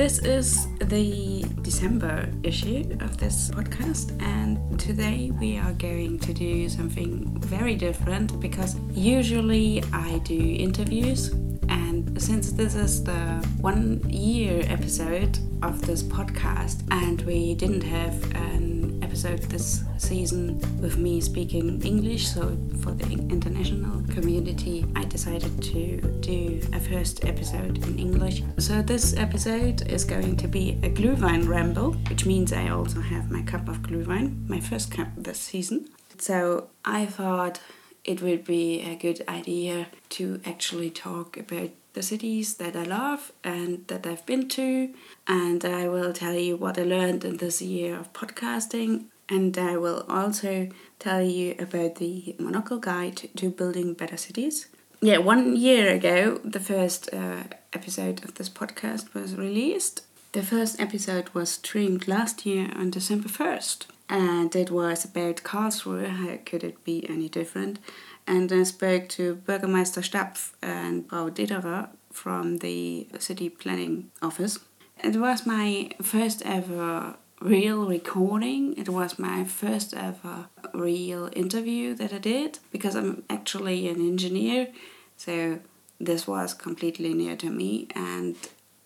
This 0.00 0.18
is 0.20 0.66
the 0.78 1.44
December 1.60 2.26
issue 2.42 2.96
of 3.00 3.18
this 3.18 3.50
podcast, 3.50 4.18
and 4.22 4.80
today 4.80 5.30
we 5.38 5.58
are 5.58 5.74
going 5.74 6.18
to 6.20 6.32
do 6.32 6.70
something 6.70 7.38
very 7.40 7.74
different 7.74 8.40
because 8.40 8.76
usually 8.92 9.84
I 9.92 10.16
do 10.20 10.56
interviews, 10.58 11.28
and 11.68 12.16
since 12.18 12.50
this 12.50 12.76
is 12.76 13.04
the 13.04 13.46
one 13.60 14.00
year 14.08 14.64
episode 14.68 15.38
of 15.62 15.82
this 15.86 16.02
podcast, 16.02 16.82
and 16.90 17.20
we 17.26 17.54
didn't 17.54 17.82
have 17.82 18.24
an 18.34 18.69
episode 19.10 19.42
this 19.50 19.82
season 19.98 20.56
with 20.80 20.96
me 20.96 21.20
speaking 21.20 21.82
English, 21.82 22.28
so 22.28 22.56
for 22.80 22.92
the 22.92 23.10
international 23.28 24.00
community, 24.14 24.86
I 24.94 25.02
decided 25.02 25.60
to 25.64 26.00
do 26.20 26.60
a 26.72 26.78
first 26.78 27.24
episode 27.24 27.84
in 27.88 27.98
English. 27.98 28.44
So 28.58 28.82
this 28.82 29.16
episode 29.16 29.82
is 29.90 30.04
going 30.04 30.36
to 30.36 30.46
be 30.46 30.78
a 30.84 30.90
Glühwein 30.90 31.48
ramble, 31.48 31.94
which 32.08 32.24
means 32.24 32.52
I 32.52 32.68
also 32.68 33.00
have 33.00 33.32
my 33.32 33.42
cup 33.42 33.68
of 33.68 33.82
Glühwein, 33.82 34.48
my 34.48 34.60
first 34.60 34.92
cup 34.92 35.08
this 35.16 35.40
season. 35.40 35.88
So 36.18 36.68
I 36.84 37.06
thought 37.06 37.60
it 38.04 38.22
would 38.22 38.44
be 38.44 38.80
a 38.82 38.94
good 38.94 39.24
idea 39.28 39.88
to 40.10 40.40
actually 40.46 40.90
talk 40.90 41.36
about 41.36 41.70
the 41.92 42.02
cities 42.02 42.54
that 42.54 42.76
I 42.76 42.84
love 42.84 43.32
and 43.42 43.84
that 43.88 44.06
I've 44.06 44.24
been 44.24 44.48
to, 44.50 44.94
and 45.26 45.64
I 45.64 45.88
will 45.88 46.12
tell 46.12 46.34
you 46.34 46.56
what 46.56 46.78
I 46.78 46.84
learned 46.84 47.24
in 47.24 47.38
this 47.38 47.60
year 47.60 47.98
of 47.98 48.12
podcasting 48.12 49.06
and 49.30 49.56
I 49.56 49.76
will 49.76 50.04
also 50.08 50.68
tell 50.98 51.22
you 51.22 51.54
about 51.58 51.96
the 51.96 52.34
Monocle 52.38 52.78
Guide 52.78 53.30
to 53.36 53.48
Building 53.48 53.94
Better 53.94 54.16
Cities. 54.16 54.66
Yeah, 55.00 55.18
one 55.18 55.56
year 55.56 55.94
ago, 55.94 56.40
the 56.44 56.60
first 56.60 57.08
uh, 57.14 57.44
episode 57.72 58.22
of 58.24 58.34
this 58.34 58.50
podcast 58.50 59.14
was 59.14 59.36
released. 59.36 60.02
The 60.32 60.42
first 60.42 60.78
episode 60.80 61.30
was 61.30 61.50
streamed 61.52 62.06
last 62.06 62.44
year 62.44 62.70
on 62.76 62.90
December 62.90 63.28
1st, 63.28 63.86
and 64.08 64.54
it 64.54 64.70
was 64.70 65.04
about 65.04 65.36
Karlsruhe. 65.36 66.08
How 66.08 66.36
could 66.44 66.64
it 66.64 66.84
be 66.84 67.08
any 67.08 67.28
different? 67.28 67.78
And 68.26 68.52
I 68.52 68.64
spoke 68.64 69.08
to 69.10 69.36
Bürgermeister 69.36 70.02
Stapf 70.02 70.52
and 70.60 71.08
Frau 71.08 71.30
Dederer 71.30 71.88
from 72.12 72.58
the 72.58 73.08
city 73.18 73.48
planning 73.48 74.10
office. 74.20 74.58
It 75.02 75.16
was 75.16 75.46
my 75.46 75.90
first 76.02 76.42
ever 76.44 77.16
real 77.40 77.86
recording. 77.86 78.76
It 78.76 78.88
was 78.88 79.18
my 79.18 79.44
first 79.44 79.94
ever 79.94 80.46
real 80.74 81.30
interview 81.34 81.94
that 81.94 82.12
I 82.12 82.18
did 82.18 82.58
because 82.70 82.94
I'm 82.94 83.24
actually 83.30 83.88
an 83.88 83.96
engineer, 83.96 84.68
so 85.16 85.60
this 85.98 86.26
was 86.26 86.54
completely 86.54 87.14
new 87.14 87.36
to 87.36 87.50
me 87.50 87.88
and 87.94 88.36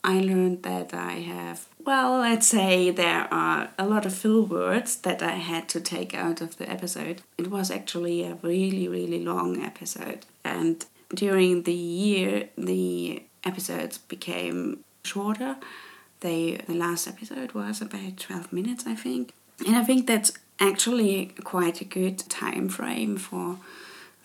I 0.04 0.20
learned 0.20 0.64
that 0.64 0.92
I 0.92 1.12
have, 1.12 1.66
well, 1.82 2.18
let's 2.18 2.46
say 2.46 2.90
there 2.90 3.26
are 3.32 3.70
a 3.78 3.86
lot 3.86 4.04
of 4.04 4.14
fill 4.14 4.44
words 4.44 4.96
that 4.98 5.22
I 5.22 5.32
had 5.32 5.66
to 5.70 5.80
take 5.80 6.12
out 6.14 6.42
of 6.42 6.58
the 6.58 6.68
episode. 6.70 7.22
It 7.38 7.50
was 7.50 7.70
actually 7.70 8.22
a 8.22 8.34
really, 8.42 8.86
really 8.86 9.24
long 9.24 9.62
episode. 9.62 10.26
And 10.44 10.84
during 11.14 11.62
the 11.62 11.72
year, 11.72 12.50
the 12.58 13.22
episodes 13.44 13.96
became 13.96 14.84
shorter 15.04 15.56
they 16.24 16.56
the 16.66 16.74
last 16.74 17.06
episode 17.06 17.52
was 17.52 17.80
about 17.80 18.16
12 18.16 18.52
minutes 18.52 18.84
i 18.86 18.94
think. 18.94 19.32
And 19.66 19.76
i 19.76 19.84
think 19.84 20.06
that's 20.06 20.32
actually 20.58 21.16
quite 21.44 21.80
a 21.80 21.84
good 21.84 22.18
time 22.28 22.68
frame 22.68 23.16
for 23.16 23.58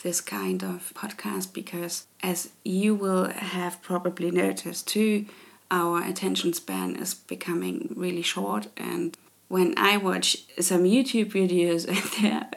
this 0.03 0.22
kind 0.22 0.64
of 0.64 0.94
podcast 0.95 1.53
because 1.53 2.08
as 2.23 2.50
you 2.64 2.95
will 2.95 3.25
have 3.30 3.81
probably 3.81 4.31
noticed 4.31 4.88
too 4.88 5.25
our 5.69 6.01
attention 6.03 6.51
span 6.53 6.96
is 6.96 7.13
becoming 7.13 7.94
really 7.96 8.24
short. 8.24 8.68
And 8.75 9.16
when 9.50 9.74
i 9.78 9.97
watch 9.97 10.28
some 10.59 10.84
youtube 10.84 11.31
videos 11.31 11.81
and 11.88 11.97
they're 12.16 12.50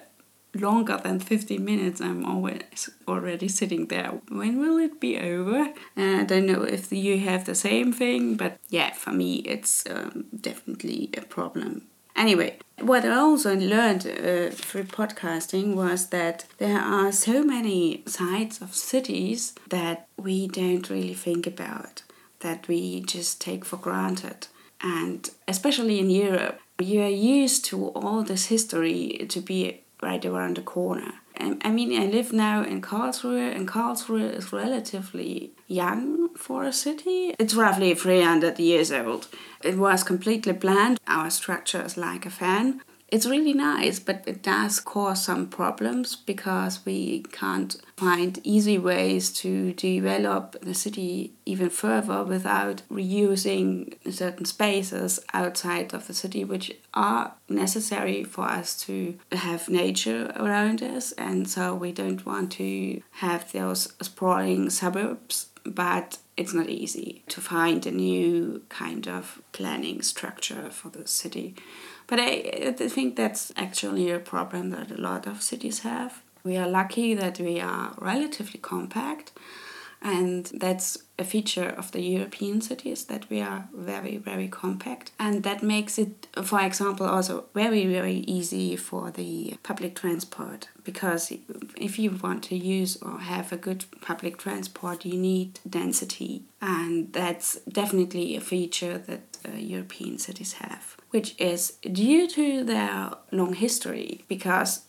longer 0.54 0.98
than 1.02 1.18
50 1.20 1.58
minutes, 1.58 2.00
I'm 2.00 2.24
always 2.24 2.90
already 3.08 3.48
sitting 3.48 3.86
there. 3.86 4.20
When 4.28 4.60
will 4.60 4.78
it 4.78 5.00
be 5.00 5.18
over? 5.18 5.72
And 5.96 6.20
I 6.20 6.24
don't 6.24 6.46
know 6.46 6.62
if 6.62 6.92
you 6.92 7.18
have 7.20 7.44
the 7.44 7.54
same 7.54 7.92
thing, 7.92 8.36
but 8.36 8.58
yeah, 8.68 8.92
for 8.92 9.12
me, 9.12 9.36
it's 9.36 9.84
um, 9.88 10.26
definitely 10.38 11.10
a 11.16 11.22
problem. 11.22 11.82
Anyway, 12.14 12.58
what 12.78 13.04
I 13.04 13.14
also 13.16 13.56
learned 13.56 14.06
uh, 14.06 14.50
through 14.50 14.84
podcasting 14.84 15.74
was 15.74 16.08
that 16.08 16.44
there 16.58 16.78
are 16.78 17.10
so 17.10 17.42
many 17.42 18.02
sides 18.06 18.60
of 18.60 18.74
cities 18.74 19.54
that 19.70 20.06
we 20.18 20.46
don't 20.46 20.90
really 20.90 21.14
think 21.14 21.46
about, 21.46 22.02
that 22.40 22.68
we 22.68 23.00
just 23.00 23.40
take 23.40 23.64
for 23.64 23.76
granted. 23.76 24.48
And 24.82 25.30
especially 25.48 26.00
in 26.00 26.10
Europe, 26.10 26.60
you 26.78 27.00
are 27.00 27.08
used 27.08 27.64
to 27.66 27.88
all 27.88 28.22
this 28.22 28.46
history 28.46 29.24
to 29.28 29.40
be 29.40 29.81
right 30.02 30.24
around 30.24 30.56
the 30.56 30.62
corner. 30.62 31.14
Um, 31.38 31.58
I 31.62 31.70
mean, 31.70 31.98
I 32.00 32.06
live 32.06 32.32
now 32.32 32.62
in 32.62 32.82
Karlsruhe, 32.82 33.54
and 33.56 33.66
Karlsruhe 33.66 34.36
is 34.36 34.52
relatively 34.52 35.52
young 35.66 36.34
for 36.34 36.64
a 36.64 36.72
city. 36.72 37.34
It's 37.38 37.54
roughly 37.54 37.94
300 37.94 38.58
years 38.58 38.92
old. 38.92 39.28
It 39.64 39.78
was 39.78 40.04
completely 40.04 40.52
planned. 40.52 41.00
Our 41.06 41.30
structure 41.30 41.82
is 41.82 41.96
like 41.96 42.26
a 42.26 42.30
fan 42.30 42.82
it's 43.12 43.26
really 43.26 43.52
nice, 43.52 44.00
but 44.00 44.24
it 44.26 44.42
does 44.42 44.80
cause 44.80 45.22
some 45.22 45.46
problems 45.46 46.16
because 46.16 46.80
we 46.86 47.24
can't 47.30 47.76
find 47.94 48.40
easy 48.42 48.78
ways 48.78 49.30
to 49.34 49.74
develop 49.74 50.56
the 50.62 50.72
city 50.72 51.34
even 51.44 51.68
further 51.68 52.24
without 52.24 52.80
reusing 52.90 53.94
certain 54.10 54.46
spaces 54.46 55.20
outside 55.34 55.92
of 55.92 56.06
the 56.06 56.14
city, 56.14 56.42
which 56.42 56.72
are 56.94 57.34
necessary 57.50 58.24
for 58.24 58.44
us 58.44 58.80
to 58.84 59.18
have 59.30 59.68
nature 59.68 60.32
around 60.36 60.82
us. 60.82 61.12
And 61.12 61.46
so 61.46 61.74
we 61.74 61.92
don't 61.92 62.24
want 62.24 62.52
to 62.52 63.02
have 63.10 63.52
those 63.52 63.92
sprawling 64.00 64.70
suburbs, 64.70 65.48
but 65.64 66.18
it's 66.36 66.54
not 66.54 66.68
easy 66.68 67.22
to 67.28 67.40
find 67.40 67.86
a 67.86 67.90
new 67.90 68.62
kind 68.68 69.06
of 69.06 69.40
planning 69.52 70.02
structure 70.02 70.70
for 70.70 70.88
the 70.88 71.06
city. 71.06 71.54
But 72.06 72.20
I, 72.20 72.72
I 72.80 72.88
think 72.88 73.16
that's 73.16 73.52
actually 73.56 74.10
a 74.10 74.18
problem 74.18 74.70
that 74.70 74.90
a 74.90 75.00
lot 75.00 75.26
of 75.26 75.42
cities 75.42 75.80
have. 75.80 76.22
We 76.44 76.56
are 76.56 76.68
lucky 76.68 77.14
that 77.14 77.38
we 77.38 77.60
are 77.60 77.94
relatively 77.98 78.58
compact, 78.58 79.32
and 80.02 80.46
that's 80.54 80.98
a 81.18 81.24
feature 81.24 81.68
of 81.68 81.92
the 81.92 82.02
European 82.02 82.60
cities 82.60 83.04
that 83.04 83.28
we 83.30 83.40
are 83.40 83.68
very, 83.74 84.16
very 84.16 84.48
compact. 84.48 85.12
And 85.18 85.42
that 85.44 85.62
makes 85.62 85.98
it, 85.98 86.26
for 86.42 86.60
example, 86.60 87.06
also 87.06 87.44
very, 87.54 87.86
very 87.86 88.24
easy 88.26 88.76
for 88.76 89.10
the 89.10 89.56
public 89.62 89.94
transport. 89.94 90.68
Because 90.84 91.32
if 91.76 91.98
you 91.98 92.10
want 92.10 92.42
to 92.44 92.56
use 92.56 92.96
or 93.02 93.18
have 93.18 93.52
a 93.52 93.56
good 93.56 93.84
public 94.00 94.38
transport, 94.38 95.04
you 95.04 95.16
need 95.16 95.60
density, 95.68 96.42
and 96.60 97.12
that's 97.12 97.60
definitely 97.60 98.36
a 98.36 98.40
feature 98.40 98.98
that 98.98 99.20
uh, 99.46 99.56
European 99.56 100.18
cities 100.18 100.54
have 100.54 100.96
which 101.12 101.34
is 101.38 101.74
due 101.92 102.26
to 102.26 102.64
their 102.64 103.10
long 103.30 103.52
history, 103.54 104.24
because 104.28 104.86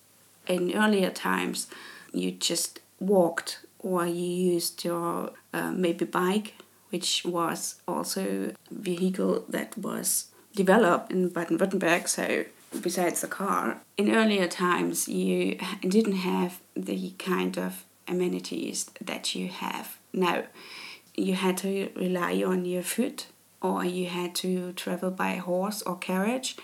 in 0.47 0.73
earlier 0.73 1.11
times 1.11 1.67
you 2.13 2.31
just 2.31 2.79
walked 2.99 3.59
or 3.83 4.07
you 4.07 4.53
used 4.53 4.83
your 4.83 5.31
uh, 5.53 5.71
maybe 5.71 6.05
bike, 6.05 6.55
which 6.89 7.23
was 7.25 7.81
also 7.87 8.53
a 8.71 8.73
vehicle 8.73 9.45
that 9.49 9.77
was 9.77 10.27
developed 10.55 11.11
in 11.11 11.29
Baden-Württemberg. 11.29 12.07
So 12.07 12.45
besides 12.81 13.21
the 13.21 13.27
car, 13.27 13.81
in 13.97 14.15
earlier 14.15 14.47
times 14.47 15.07
you 15.07 15.57
didn't 15.81 16.17
have 16.17 16.59
the 16.75 17.11
kind 17.19 17.57
of 17.57 17.83
amenities 18.07 18.89
that 18.99 19.35
you 19.35 19.49
have 19.49 19.97
now. 20.11 20.43
You 21.15 21.35
had 21.35 21.57
to 21.57 21.89
rely 21.95 22.43
on 22.43 22.65
your 22.65 22.83
foot 22.83 23.27
or 23.61 23.85
you 23.85 24.07
had 24.07 24.35
to 24.35 24.73
travel 24.73 25.11
by 25.11 25.35
horse 25.35 25.81
or 25.83 25.97
carriage. 25.97 26.55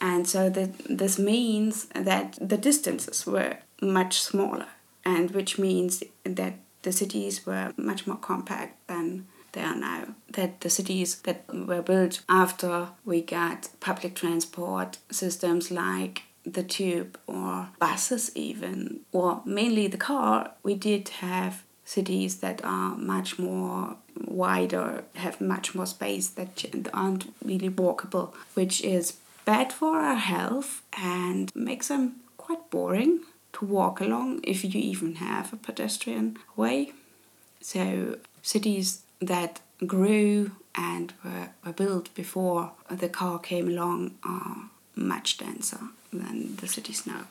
And 0.00 0.26
so 0.26 0.48
that 0.48 0.78
this 0.88 1.18
means 1.18 1.86
that 1.94 2.38
the 2.40 2.56
distances 2.56 3.26
were 3.26 3.58
much 3.82 4.20
smaller, 4.22 4.68
and 5.04 5.30
which 5.30 5.58
means 5.58 6.02
that 6.24 6.54
the 6.82 6.92
cities 6.92 7.46
were 7.46 7.72
much 7.76 8.06
more 8.06 8.16
compact 8.16 8.86
than 8.86 9.26
they 9.52 9.62
are 9.62 9.76
now. 9.76 10.14
That 10.32 10.60
the 10.60 10.70
cities 10.70 11.20
that 11.22 11.44
were 11.52 11.82
built 11.82 12.22
after 12.28 12.88
we 13.04 13.22
got 13.22 13.68
public 13.80 14.14
transport 14.14 14.98
systems 15.10 15.70
like 15.70 16.22
the 16.44 16.62
tube 16.62 17.18
or 17.26 17.68
buses, 17.78 18.30
even, 18.34 19.00
or 19.12 19.42
mainly 19.44 19.88
the 19.88 19.98
car, 19.98 20.52
we 20.62 20.74
did 20.74 21.08
have 21.08 21.64
cities 21.84 22.38
that 22.38 22.64
are 22.64 22.96
much 22.96 23.38
more 23.38 23.96
wider, 24.24 25.04
have 25.16 25.40
much 25.40 25.74
more 25.74 25.86
space 25.86 26.28
that 26.28 26.64
aren't 26.94 27.34
really 27.44 27.68
walkable, 27.68 28.32
which 28.54 28.80
is 28.82 29.18
bad 29.44 29.72
for 29.72 29.96
our 29.96 30.16
health 30.16 30.82
and 30.96 31.54
makes 31.54 31.88
them 31.88 32.16
quite 32.36 32.70
boring 32.70 33.20
to 33.54 33.64
walk 33.64 34.00
along 34.00 34.40
if 34.44 34.64
you 34.64 34.80
even 34.80 35.16
have 35.16 35.52
a 35.52 35.56
pedestrian 35.56 36.38
way. 36.56 36.92
So, 37.60 38.18
cities 38.42 39.02
that 39.20 39.60
grew 39.86 40.52
and 40.74 41.12
were, 41.24 41.50
were 41.64 41.72
built 41.72 42.14
before 42.14 42.72
the 42.90 43.08
car 43.08 43.38
came 43.38 43.68
along 43.68 44.16
are 44.22 44.70
much 44.94 45.38
denser 45.38 45.80
than 46.12 46.56
the 46.56 46.68
cities 46.68 47.06
now. 47.06 47.26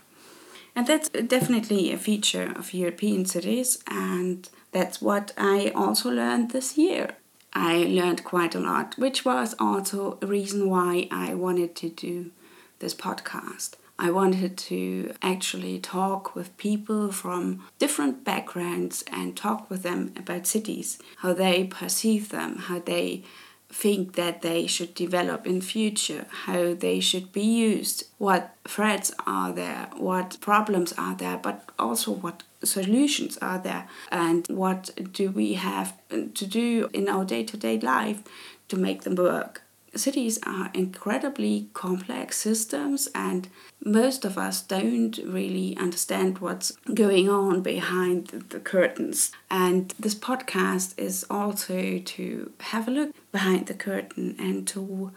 And 0.76 0.88
that's 0.88 1.10
definitely 1.10 1.92
a 1.92 1.98
feature 1.98 2.54
of 2.56 2.74
European 2.74 3.26
cities, 3.26 3.84
and 3.88 4.48
that's 4.72 5.02
what 5.02 5.34
I 5.38 5.72
also 5.76 6.10
learned 6.10 6.52
this 6.52 6.78
year. 6.78 7.16
I 7.54 7.78
learned 7.78 8.24
quite 8.24 8.54
a 8.54 8.60
lot, 8.60 8.96
which 8.98 9.26
was 9.26 9.56
also 9.60 10.20
a 10.22 10.28
reason 10.28 10.70
why 10.70 11.08
I 11.10 11.34
wanted 11.34 11.76
to 11.78 11.90
do 11.90 12.32
this 12.78 12.94
podcast. 12.94 13.74
I 14.02 14.12
wanted 14.12 14.58
to 14.70 15.14
actually 15.22 15.78
talk 15.78 16.34
with 16.34 16.56
people 16.56 17.12
from 17.12 17.66
different 17.80 18.24
backgrounds 18.24 19.04
and 19.12 19.36
talk 19.36 19.70
with 19.70 19.84
them 19.84 20.14
about 20.16 20.48
cities, 20.48 21.00
how 21.18 21.34
they 21.34 21.66
perceive 21.66 22.30
them, 22.30 22.60
how 22.60 22.80
they 22.80 23.24
think 23.68 24.16
that 24.16 24.42
they 24.42 24.68
should 24.68 24.96
develop 24.96 25.46
in 25.46 25.60
future, 25.60 26.26
how 26.46 26.74
they 26.74 27.02
should 27.02 27.34
be 27.34 27.44
used, 27.44 28.06
what 28.18 28.56
threats 28.66 29.12
are 29.28 29.52
there, 29.52 29.90
what 29.98 30.38
problems 30.40 30.94
are 30.94 31.16
there, 31.16 31.38
but 31.38 31.70
also 31.78 32.14
what 32.14 32.44
solutions 32.64 33.38
are 33.40 33.60
there, 33.60 33.90
and 34.14 34.48
what 34.48 34.92
do 35.12 35.30
we 35.30 35.56
have 35.56 35.94
to 36.10 36.46
do 36.48 36.90
in 36.94 37.10
our 37.10 37.26
day-to-day 37.26 37.80
life 37.80 38.24
to 38.70 38.78
make 38.78 39.02
them 39.02 39.16
work 39.16 39.62
cities 39.96 40.40
are 40.44 40.70
incredibly 40.74 41.70
complex 41.74 42.38
systems 42.38 43.08
and 43.16 43.48
most 43.84 44.26
of 44.26 44.38
us 44.38 44.62
don't 44.62 45.18
really 45.26 45.76
understand 45.78 46.40
what's 46.40 46.72
going 46.94 47.30
on 47.30 47.62
behind 47.62 48.28
the 48.50 48.60
curtains 48.60 49.32
and 49.50 49.94
this 50.00 50.16
podcast 50.16 50.98
is 50.98 51.26
also 51.30 52.00
to 52.00 52.52
have 52.60 52.88
a 52.88 52.92
look 52.92 53.16
behind 53.32 53.68
the 53.68 53.74
curtain 53.74 54.36
and 54.38 54.68
to 54.68 55.12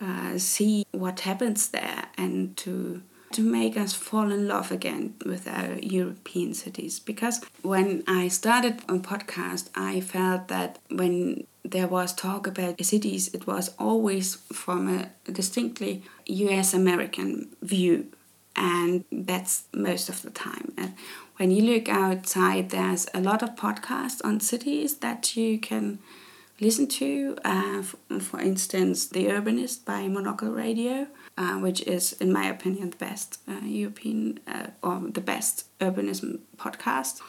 uh, 0.00 0.36
see 0.38 0.84
what 0.92 1.20
happens 1.20 1.68
there 1.68 2.06
and 2.16 2.56
to 2.56 3.02
to 3.32 3.42
make 3.42 3.76
us 3.76 3.94
fall 3.94 4.30
in 4.30 4.46
love 4.46 4.70
again 4.70 5.14
with 5.24 5.48
our 5.48 5.74
European 5.78 6.54
cities. 6.54 7.00
Because 7.00 7.42
when 7.62 8.04
I 8.06 8.28
started 8.28 8.80
a 8.88 8.98
podcast, 8.98 9.70
I 9.74 10.00
felt 10.00 10.48
that 10.48 10.78
when 10.90 11.46
there 11.64 11.86
was 11.86 12.12
talk 12.12 12.46
about 12.46 12.84
cities, 12.84 13.32
it 13.34 13.46
was 13.46 13.74
always 13.78 14.36
from 14.52 14.88
a 14.88 15.10
distinctly 15.30 16.02
US 16.26 16.74
American 16.74 17.48
view. 17.62 18.06
And 18.54 19.04
that's 19.10 19.64
most 19.72 20.08
of 20.08 20.22
the 20.22 20.30
time. 20.30 20.72
And 20.76 20.94
when 21.36 21.50
you 21.50 21.62
look 21.62 21.88
outside, 21.88 22.70
there's 22.70 23.08
a 23.14 23.20
lot 23.20 23.42
of 23.42 23.56
podcasts 23.56 24.20
on 24.24 24.40
cities 24.40 24.96
that 24.98 25.36
you 25.36 25.58
can 25.58 26.00
listen 26.60 26.86
to. 26.86 27.36
Uh, 27.44 27.82
for 28.20 28.40
instance, 28.40 29.06
The 29.06 29.26
Urbanist 29.26 29.84
by 29.84 30.06
Monocle 30.08 30.50
Radio, 30.50 31.06
uh, 31.36 31.54
which 31.54 31.80
is, 31.82 32.12
in 32.14 32.32
my 32.32 32.46
opinion, 32.46 32.90
the 32.90 32.96
best 32.96 33.40
uh, 33.48 33.64
European 33.64 34.40
uh, 34.46 34.66
or 34.82 35.00
the 35.00 35.20
best 35.20 35.66
urbanism 35.80 36.40
podcast. 36.56 37.20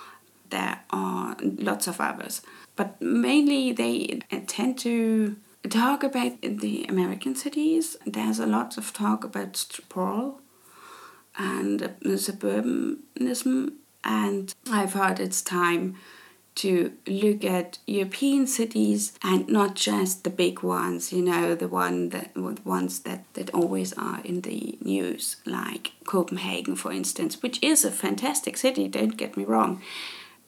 There 0.49 0.79
are 0.91 1.35
lots 1.41 1.87
of 1.87 1.99
others 1.99 2.41
but 2.75 3.01
mainly 3.01 3.71
they 3.71 4.19
tend 4.47 4.77
to 4.79 5.35
talk 5.69 6.03
about 6.03 6.41
the 6.41 6.85
American 6.85 7.35
cities. 7.35 7.97
There's 8.05 8.39
a 8.39 8.47
lot 8.47 8.77
of 8.77 8.93
talk 8.93 9.23
about 9.23 9.55
sprawl 9.55 10.41
and 11.37 11.81
suburbanism, 12.03 13.73
and 14.03 14.53
I've 14.71 14.93
heard 14.93 15.19
it's 15.19 15.41
time 15.41 15.95
to 16.55 16.93
look 17.07 17.43
at 17.43 17.79
European 17.87 18.45
cities 18.45 19.13
and 19.23 19.47
not 19.47 19.73
just 19.73 20.23
the 20.23 20.29
big 20.29 20.61
ones, 20.61 21.11
you 21.11 21.23
know, 21.23 21.55
the 21.55 21.67
one 21.67 22.09
that 22.09 22.35
ones 22.63 22.99
that, 22.99 23.25
that 23.33 23.49
always 23.55 23.91
are 23.93 24.21
in 24.23 24.41
the 24.41 24.77
news, 24.81 25.37
like 25.47 25.93
Copenhagen, 26.05 26.75
for 26.75 26.91
instance, 26.91 27.41
which 27.41 27.57
is 27.63 27.83
a 27.83 27.89
fantastic 27.89 28.55
city, 28.57 28.87
don't 28.87 29.17
get 29.17 29.35
me 29.35 29.43
wrong. 29.43 29.81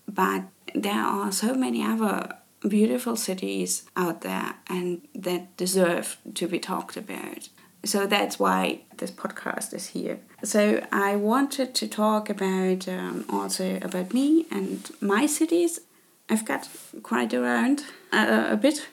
But 0.08 0.44
there 0.74 0.94
are 0.94 1.32
so 1.32 1.54
many 1.54 1.84
other 1.84 2.36
beautiful 2.68 3.16
cities 3.16 3.84
out 3.96 4.22
there 4.22 4.56
and 4.68 5.02
that 5.14 5.56
deserve 5.58 6.18
to 6.34 6.48
be 6.48 6.60
talked 6.60 6.98
about. 6.98 7.50
So 7.84 8.08
that's 8.08 8.40
why 8.40 8.82
this 8.98 9.12
podcast 9.12 9.74
is 9.74 9.88
here. 9.90 10.20
So 10.44 10.86
I 10.92 11.16
wanted 11.16 11.76
to 11.76 11.88
talk 11.88 12.30
about 12.30 12.88
um, 12.88 13.26
also 13.30 13.78
about 13.82 14.14
me 14.14 14.48
and 14.50 14.90
my 15.02 15.28
cities. 15.28 15.82
I've 16.28 16.46
got 16.46 16.68
quite 17.04 17.34
around 17.34 17.84
uh, 18.12 18.48
a 18.50 18.58
bit 18.58 18.88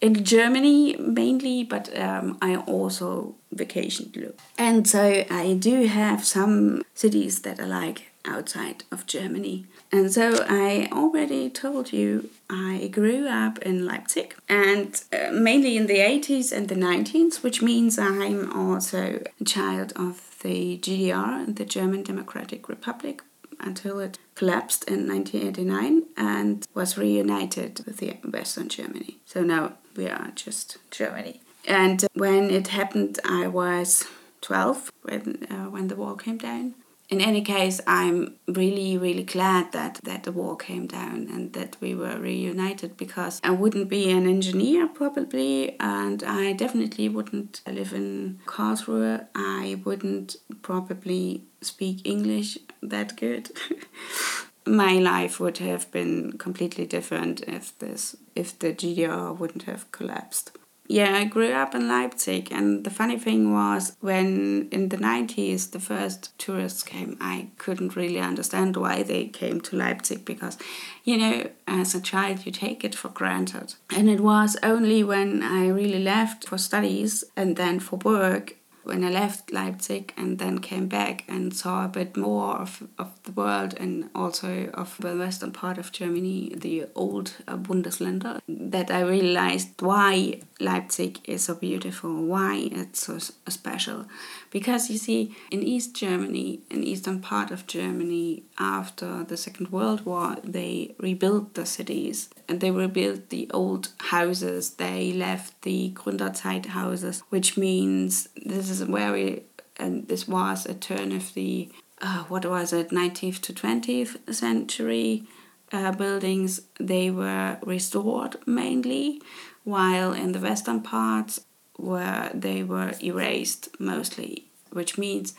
in 0.00 0.24
Germany 0.24 0.96
mainly, 0.96 1.64
but 1.64 1.96
um, 1.98 2.38
I 2.40 2.56
also 2.56 3.34
vacationed. 3.52 4.32
And 4.58 4.86
so 4.86 5.24
I 5.30 5.56
do 5.58 5.86
have 5.86 6.24
some 6.24 6.82
cities 6.94 7.42
that 7.42 7.58
I 7.58 7.64
like 7.64 8.13
outside 8.24 8.84
of 8.90 9.06
Germany. 9.06 9.66
And 9.92 10.12
so 10.12 10.44
I 10.48 10.88
already 10.92 11.50
told 11.50 11.92
you 11.92 12.30
I 12.50 12.88
grew 12.92 13.26
up 13.28 13.58
in 13.58 13.86
Leipzig 13.86 14.34
and 14.48 15.00
uh, 15.12 15.30
mainly 15.32 15.76
in 15.76 15.86
the 15.86 15.98
80s 15.98 16.52
and 16.52 16.68
the 16.68 16.74
90s, 16.74 17.42
which 17.42 17.62
means 17.62 17.98
I'm 17.98 18.52
also 18.52 19.22
a 19.40 19.44
child 19.44 19.92
of 19.96 20.36
the 20.42 20.78
GDR, 20.78 21.54
the 21.54 21.64
German 21.64 22.02
Democratic 22.02 22.68
Republic, 22.68 23.22
until 23.60 23.98
it 24.00 24.18
collapsed 24.34 24.84
in 24.84 25.08
1989 25.08 26.02
and 26.16 26.66
was 26.74 26.98
reunited 26.98 27.82
with 27.86 27.98
the 27.98 28.16
Western 28.28 28.68
Germany. 28.68 29.18
So 29.24 29.42
now 29.42 29.74
we 29.96 30.08
are 30.08 30.32
just 30.34 30.78
Germany. 30.90 31.40
And 31.66 32.04
when 32.12 32.50
it 32.50 32.68
happened, 32.68 33.20
I 33.24 33.46
was 33.46 34.04
12 34.42 34.92
when, 35.02 35.46
uh, 35.50 35.70
when 35.70 35.88
the 35.88 35.96
wall 35.96 36.14
came 36.14 36.36
down 36.36 36.74
in 37.10 37.20
any 37.20 37.42
case, 37.42 37.80
I'm 37.86 38.34
really, 38.48 38.96
really 38.96 39.24
glad 39.24 39.72
that, 39.72 40.00
that 40.04 40.22
the 40.22 40.32
war 40.32 40.56
came 40.56 40.86
down 40.86 41.28
and 41.30 41.52
that 41.52 41.76
we 41.80 41.94
were 41.94 42.18
reunited 42.18 42.96
because 42.96 43.40
I 43.44 43.50
wouldn't 43.50 43.88
be 43.88 44.10
an 44.10 44.26
engineer 44.26 44.88
probably, 44.88 45.78
and 45.78 46.22
I 46.22 46.52
definitely 46.52 47.08
wouldn't 47.08 47.60
live 47.66 47.92
in 47.92 48.40
Karlsruhe. 48.46 49.26
I 49.34 49.80
wouldn't 49.84 50.36
probably 50.62 51.44
speak 51.60 52.06
English 52.06 52.58
that 52.82 53.16
good. 53.16 53.50
My 54.66 54.94
life 54.94 55.38
would 55.40 55.58
have 55.58 55.90
been 55.90 56.38
completely 56.38 56.86
different 56.86 57.42
if 57.42 57.78
this 57.80 58.16
if 58.34 58.58
the 58.58 58.72
GDR 58.72 59.36
wouldn't 59.36 59.64
have 59.64 59.92
collapsed. 59.92 60.56
Yeah, 60.86 61.16
I 61.16 61.24
grew 61.24 61.52
up 61.52 61.74
in 61.74 61.88
Leipzig, 61.88 62.52
and 62.52 62.84
the 62.84 62.90
funny 62.90 63.18
thing 63.18 63.54
was 63.54 63.96
when 64.00 64.68
in 64.70 64.90
the 64.90 64.98
90s 64.98 65.70
the 65.70 65.80
first 65.80 66.38
tourists 66.38 66.82
came, 66.82 67.16
I 67.22 67.48
couldn't 67.56 67.96
really 67.96 68.20
understand 68.20 68.76
why 68.76 69.02
they 69.02 69.28
came 69.28 69.62
to 69.62 69.76
Leipzig 69.76 70.26
because, 70.26 70.58
you 71.02 71.16
know, 71.16 71.48
as 71.66 71.94
a 71.94 72.02
child 72.02 72.44
you 72.44 72.52
take 72.52 72.84
it 72.84 72.94
for 72.94 73.08
granted. 73.08 73.74
And 73.96 74.10
it 74.10 74.20
was 74.20 74.58
only 74.62 75.02
when 75.02 75.42
I 75.42 75.68
really 75.68 76.02
left 76.02 76.48
for 76.48 76.58
studies 76.58 77.24
and 77.34 77.56
then 77.56 77.80
for 77.80 77.96
work 77.96 78.56
when 78.84 79.02
I 79.02 79.10
left 79.10 79.52
Leipzig 79.52 80.12
and 80.16 80.38
then 80.38 80.58
came 80.58 80.88
back 80.88 81.24
and 81.28 81.54
saw 81.54 81.84
a 81.84 81.88
bit 81.88 82.16
more 82.16 82.56
of, 82.56 82.82
of 82.98 83.10
the 83.24 83.32
world 83.32 83.74
and 83.78 84.10
also 84.14 84.70
of 84.74 84.96
the 85.00 85.16
western 85.16 85.52
part 85.52 85.78
of 85.78 85.92
Germany, 85.92 86.54
the 86.56 86.86
old 86.94 87.32
uh, 87.48 87.56
Bundesländer, 87.56 88.40
that 88.48 88.90
I 88.90 89.00
realized 89.00 89.80
why 89.80 90.40
Leipzig 90.60 91.20
is 91.24 91.44
so 91.44 91.54
beautiful, 91.54 92.24
why 92.24 92.68
it's 92.70 93.06
so 93.06 93.18
special. 93.18 94.06
Because 94.54 94.88
you 94.88 94.98
see, 94.98 95.34
in 95.50 95.64
East 95.64 95.96
Germany, 95.96 96.60
in 96.70 96.84
eastern 96.84 97.18
part 97.20 97.50
of 97.50 97.66
Germany, 97.66 98.44
after 98.56 99.24
the 99.24 99.36
Second 99.36 99.72
World 99.72 100.06
War, 100.06 100.36
they 100.44 100.94
rebuilt 100.96 101.54
the 101.54 101.66
cities 101.66 102.30
and 102.48 102.60
they 102.60 102.70
rebuilt 102.70 103.30
the 103.30 103.50
old 103.52 103.88
houses. 103.98 104.74
They 104.74 105.12
left 105.12 105.62
the 105.62 105.90
Gründerzeit 105.96 106.66
houses, 106.66 107.24
which 107.30 107.56
means 107.56 108.28
this 108.46 108.70
is 108.70 108.84
where 108.84 109.12
we, 109.12 109.42
and 109.76 110.06
this 110.06 110.28
was 110.28 110.66
a 110.66 110.74
turn 110.74 111.10
of 111.10 111.34
the, 111.34 111.68
uh, 112.00 112.22
what 112.28 112.46
was 112.46 112.72
it, 112.72 112.90
19th 112.90 113.40
to 113.40 113.52
20th 113.52 114.32
century 114.32 115.26
uh, 115.72 115.90
buildings. 115.90 116.60
They 116.78 117.10
were 117.10 117.58
restored 117.60 118.36
mainly, 118.46 119.20
while 119.64 120.12
in 120.12 120.30
the 120.30 120.38
western 120.38 120.80
parts, 120.80 121.40
where 121.76 122.30
they 122.34 122.62
were 122.62 122.94
erased 123.02 123.68
mostly, 123.78 124.46
which 124.70 124.96
means 124.98 125.34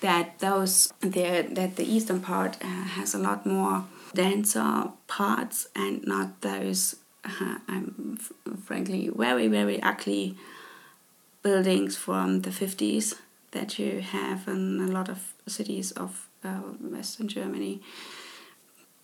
that 0.00 0.38
those 0.38 0.92
the 1.00 1.46
that 1.50 1.76
the 1.76 1.84
eastern 1.84 2.20
part 2.20 2.56
uh, 2.62 2.66
has 2.66 3.14
a 3.14 3.18
lot 3.18 3.44
more 3.44 3.84
denser 4.14 4.90
parts 5.06 5.68
and 5.74 6.06
not 6.06 6.40
those 6.40 6.96
uh, 7.24 7.58
I'm 7.66 8.18
frankly 8.64 9.10
very 9.14 9.48
very 9.48 9.82
ugly 9.82 10.36
buildings 11.42 11.96
from 11.96 12.42
the 12.42 12.50
50s 12.50 13.14
that 13.52 13.78
you 13.78 14.00
have 14.00 14.46
in 14.48 14.80
a 14.80 14.92
lot 14.92 15.08
of 15.08 15.32
cities 15.46 15.92
of 15.92 16.28
uh, 16.44 16.60
Western 16.80 17.28
Germany. 17.28 17.80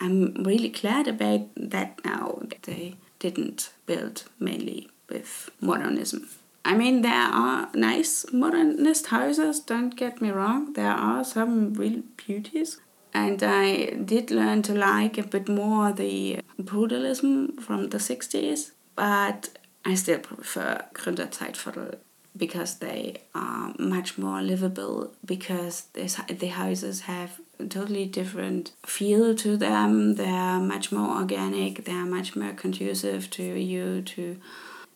I'm 0.00 0.34
really 0.44 0.68
glad 0.68 1.08
about 1.08 1.48
that 1.56 2.04
now. 2.04 2.42
They 2.62 2.96
didn't 3.18 3.70
build 3.86 4.24
mainly 4.38 4.90
with 5.08 5.50
modernism. 5.60 6.28
I 6.64 6.74
mean, 6.74 7.02
there 7.02 7.12
are 7.12 7.68
nice 7.74 8.24
modernist 8.32 9.06
houses, 9.08 9.60
don't 9.60 9.94
get 9.96 10.20
me 10.22 10.30
wrong. 10.30 10.72
There 10.72 10.90
are 10.90 11.22
some 11.24 11.74
real 11.74 12.02
beauties. 12.16 12.80
And 13.12 13.42
I 13.42 13.90
did 13.90 14.30
learn 14.30 14.62
to 14.62 14.74
like 14.74 15.18
a 15.18 15.22
bit 15.22 15.48
more 15.48 15.92
the 15.92 16.40
brutalism 16.60 17.60
from 17.60 17.90
the 17.90 17.98
60s, 17.98 18.72
but 18.96 19.50
I 19.84 19.94
still 19.94 20.18
prefer 20.18 20.84
Gründerzeitviertel 20.94 21.98
because 22.36 22.78
they 22.78 23.22
are 23.32 23.72
much 23.78 24.18
more 24.18 24.42
livable, 24.42 25.12
because 25.24 25.82
the 25.92 26.48
houses 26.48 27.02
have 27.02 27.38
a 27.60 27.66
totally 27.66 28.06
different 28.06 28.72
feel 28.84 29.36
to 29.36 29.56
them. 29.56 30.16
They 30.16 30.30
are 30.30 30.58
much 30.58 30.90
more 30.90 31.16
organic, 31.18 31.84
they 31.84 31.92
are 31.92 32.06
much 32.06 32.34
more 32.34 32.52
conducive 32.52 33.30
to 33.30 33.44
you, 33.44 34.02
to 34.02 34.40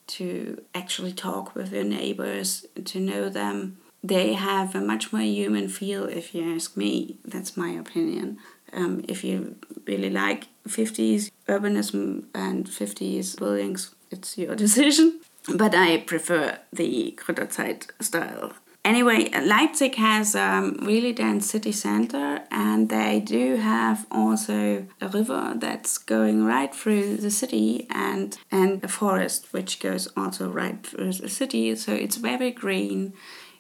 to 0.09 0.63
actually 0.75 1.13
talk 1.13 1.55
with 1.55 1.73
your 1.73 1.85
neighbors, 1.85 2.67
to 2.85 3.01
know 3.01 3.29
them. 3.29 3.79
They 4.03 4.35
have 4.35 4.75
a 4.75 4.81
much 4.81 5.13
more 5.13 5.23
human 5.23 5.69
feel, 5.69 6.05
if 6.05 6.35
you 6.35 6.55
ask 6.55 6.77
me. 6.77 7.17
That's 7.25 7.57
my 7.57 7.71
opinion. 7.71 8.39
Um, 8.73 9.05
if 9.09 9.25
you 9.25 9.57
really 9.87 10.11
like 10.11 10.49
50s 10.69 11.31
urbanism 11.49 12.25
and 12.35 12.67
50s 12.67 13.39
buildings, 13.39 13.95
it's 14.11 14.37
your 14.39 14.55
decision. 14.67 15.21
But 15.55 15.75
I 15.75 15.99
prefer 15.99 16.59
the 16.73 17.15
Gründerzeit 17.17 17.91
style 18.01 18.53
Anyway, 18.89 19.29
Leipzig 19.29 19.97
has 19.97 20.35
a 20.35 20.73
really 20.81 21.13
dense 21.13 21.51
city 21.51 21.73
center, 21.73 22.41
and 22.51 22.89
they 22.89 23.21
do 23.21 23.57
have 23.57 24.07
also 24.11 24.87
a 25.03 25.09
river 25.09 25.53
that's 25.57 25.99
going 25.99 26.47
right 26.47 26.75
through 26.75 27.19
the 27.19 27.31
city, 27.31 27.87
and 27.91 28.39
and 28.51 28.83
a 28.83 28.89
forest 28.89 29.53
which 29.53 29.79
goes 29.79 30.09
also 30.17 30.49
right 30.49 30.87
through 30.87 31.13
the 31.13 31.29
city. 31.29 31.77
So 31.77 31.93
it's 31.93 32.17
very 32.17 32.51
green. 32.51 33.13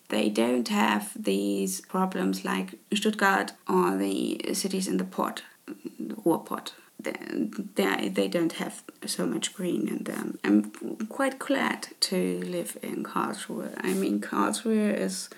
They 0.09 0.31
don't 0.31 0.69
have 0.69 1.13
these 1.15 1.83
problems 1.83 2.43
like 2.43 2.79
Stuttgart 2.95 3.53
or 3.69 3.99
the 3.99 4.55
cities 4.55 4.89
in 4.89 4.97
the 4.97 5.05
port, 5.05 5.43
the 5.99 6.15
Ruhrpott 6.25 6.73
they, 7.01 8.09
they 8.09 8.29
don't 8.29 8.55
have 8.55 8.83
so 9.07 9.27
much 9.27 9.55
green 9.55 9.89
in 9.89 10.05
them. 10.05 10.39
I'm 10.43 10.71
quite 11.09 11.39
glad 11.39 11.89
to 12.01 12.41
live 12.41 12.77
in 12.83 13.05
Karlsruhe. 13.05 13.73
I 13.81 13.93
mean, 13.95 14.21
Karlsruhe 14.21 14.95
is 14.95 15.29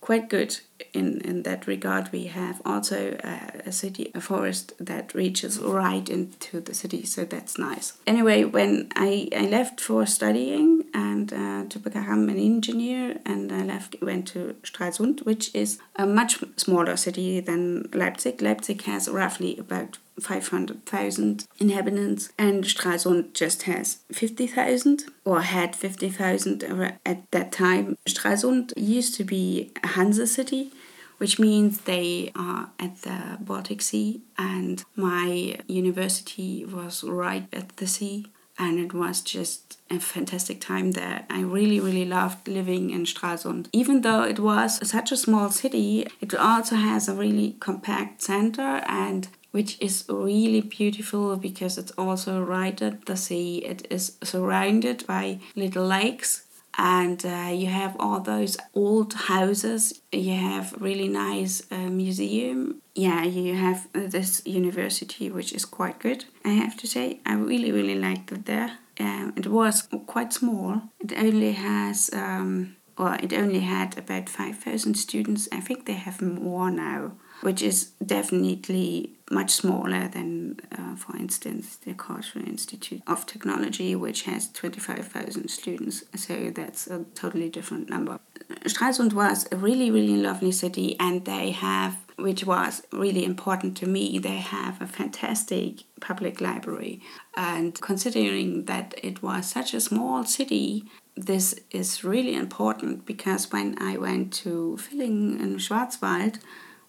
quite 0.00 0.30
good 0.30 0.58
in, 0.94 1.20
in 1.20 1.42
that 1.42 1.66
regard. 1.66 2.10
We 2.10 2.24
have 2.24 2.62
also 2.64 3.18
a, 3.22 3.62
a, 3.66 3.72
city, 3.72 4.10
a 4.14 4.20
forest 4.20 4.72
that 4.80 5.14
reaches 5.14 5.58
right 5.58 6.08
into 6.08 6.60
the 6.60 6.74
city, 6.74 7.04
so 7.04 7.24
that's 7.24 7.58
nice. 7.58 7.98
Anyway, 8.06 8.44
when 8.44 8.88
I, 8.96 9.28
I 9.36 9.42
left 9.42 9.80
for 9.80 10.06
studying 10.06 10.84
and 10.94 11.32
uh, 11.32 11.64
to 11.68 11.78
become 11.78 12.28
an 12.30 12.38
engineer, 12.38 13.18
and 13.26 13.52
I 13.52 13.62
left 13.62 13.96
went 14.00 14.28
to 14.28 14.56
Stralsund, 14.62 15.26
which 15.26 15.54
is 15.54 15.78
a 15.96 16.06
much 16.06 16.42
smaller 16.56 16.96
city 16.96 17.40
than 17.40 17.88
Leipzig. 17.92 18.40
Leipzig 18.40 18.82
has 18.84 19.08
roughly 19.08 19.58
about 19.58 19.98
500,000 20.20 21.46
inhabitants, 21.58 22.30
and 22.38 22.64
Stralsund 22.64 23.32
just 23.34 23.62
has 23.62 23.98
50,000 24.12 25.04
or 25.24 25.40
had 25.40 25.74
50,000 25.74 26.62
at 27.04 27.30
that 27.30 27.52
time. 27.52 27.96
Stralsund 28.08 28.72
used 28.76 29.14
to 29.16 29.24
be 29.24 29.72
a 29.82 29.88
Hanse 29.88 30.26
city, 30.26 30.72
which 31.18 31.38
means 31.38 31.82
they 31.82 32.32
are 32.34 32.70
at 32.78 33.02
the 33.02 33.38
Baltic 33.40 33.82
Sea, 33.82 34.22
and 34.38 34.84
my 34.96 35.58
university 35.66 36.64
was 36.64 37.04
right 37.04 37.46
at 37.52 37.76
the 37.76 37.86
sea. 37.86 38.26
And 38.58 38.78
it 38.78 38.92
was 38.92 39.22
just 39.22 39.78
a 39.90 39.98
fantastic 39.98 40.60
time 40.60 40.90
there. 40.90 41.24
I 41.30 41.40
really, 41.40 41.80
really 41.80 42.04
loved 42.04 42.46
living 42.46 42.90
in 42.90 43.06
Stralsund. 43.06 43.68
Even 43.72 44.02
though 44.02 44.22
it 44.22 44.38
was 44.38 44.86
such 44.86 45.10
a 45.10 45.16
small 45.16 45.48
city, 45.48 46.06
it 46.20 46.34
also 46.34 46.76
has 46.76 47.08
a 47.08 47.14
really 47.14 47.56
compact 47.58 48.20
center 48.20 48.82
and 48.86 49.28
which 49.50 49.80
is 49.80 50.04
really 50.08 50.60
beautiful 50.60 51.36
because 51.36 51.78
it's 51.78 51.92
also 51.92 52.42
right 52.42 52.80
at 52.82 53.06
the 53.06 53.16
sea. 53.16 53.58
It 53.58 53.86
is 53.90 54.16
surrounded 54.22 55.06
by 55.06 55.40
little 55.56 55.86
lakes 55.86 56.44
and 56.78 57.24
uh, 57.26 57.50
you 57.52 57.66
have 57.66 57.96
all 57.98 58.20
those 58.20 58.56
old 58.74 59.12
houses. 59.14 60.00
You 60.12 60.36
have 60.36 60.74
really 60.80 61.08
nice 61.08 61.62
uh, 61.70 61.90
museum. 61.90 62.80
Yeah 62.94 63.24
you 63.24 63.54
have 63.54 63.88
this 63.92 64.42
university 64.46 65.30
which 65.30 65.52
is 65.52 65.64
quite 65.64 65.98
good 65.98 66.24
i 66.44 66.50
have 66.50 66.76
to 66.78 66.86
say. 66.86 67.20
I 67.26 67.34
really 67.34 67.72
really 67.72 67.98
liked 67.98 68.32
it 68.32 68.46
there. 68.46 68.78
Um, 68.98 69.32
it 69.36 69.46
was 69.46 69.88
quite 70.06 70.32
small. 70.32 70.82
It 71.00 71.12
only 71.16 71.52
has 71.52 72.10
um, 72.12 72.76
well 72.98 73.16
it 73.22 73.32
only 73.32 73.60
had 73.60 73.98
about 73.98 74.28
5000 74.28 74.94
students. 74.94 75.48
I 75.52 75.60
think 75.60 75.86
they 75.86 75.94
have 75.94 76.20
more 76.20 76.70
now 76.70 77.12
which 77.40 77.62
is 77.62 77.90
definitely 78.04 79.12
much 79.30 79.50
smaller 79.50 80.08
than, 80.08 80.58
uh, 80.76 80.96
for 80.96 81.16
instance, 81.16 81.76
the 81.76 81.94
Karlsruhe 81.94 82.46
Institute 82.46 83.00
of 83.06 83.26
Technology, 83.26 83.94
which 83.94 84.22
has 84.22 84.50
25,000 84.52 85.48
students. 85.48 86.04
So 86.16 86.50
that's 86.54 86.88
a 86.88 87.04
totally 87.14 87.48
different 87.48 87.88
number. 87.88 88.18
Stralsund 88.64 89.12
was 89.12 89.46
a 89.52 89.56
really, 89.56 89.90
really 89.90 90.16
lovely 90.16 90.50
city, 90.50 90.96
and 90.98 91.24
they 91.24 91.52
have, 91.52 91.96
which 92.16 92.44
was 92.44 92.82
really 92.92 93.24
important 93.24 93.76
to 93.78 93.86
me, 93.86 94.18
they 94.18 94.38
have 94.38 94.82
a 94.82 94.86
fantastic 94.86 95.84
public 96.00 96.40
library. 96.40 97.00
And 97.36 97.80
considering 97.80 98.64
that 98.64 98.94
it 99.02 99.22
was 99.22 99.46
such 99.46 99.72
a 99.72 99.80
small 99.80 100.24
city, 100.24 100.84
this 101.16 101.54
is 101.70 102.02
really 102.02 102.34
important 102.34 103.06
because 103.06 103.52
when 103.52 103.76
I 103.80 103.96
went 103.96 104.32
to 104.44 104.76
Filling 104.78 105.38
in 105.38 105.56
Schwarzwald, 105.56 106.40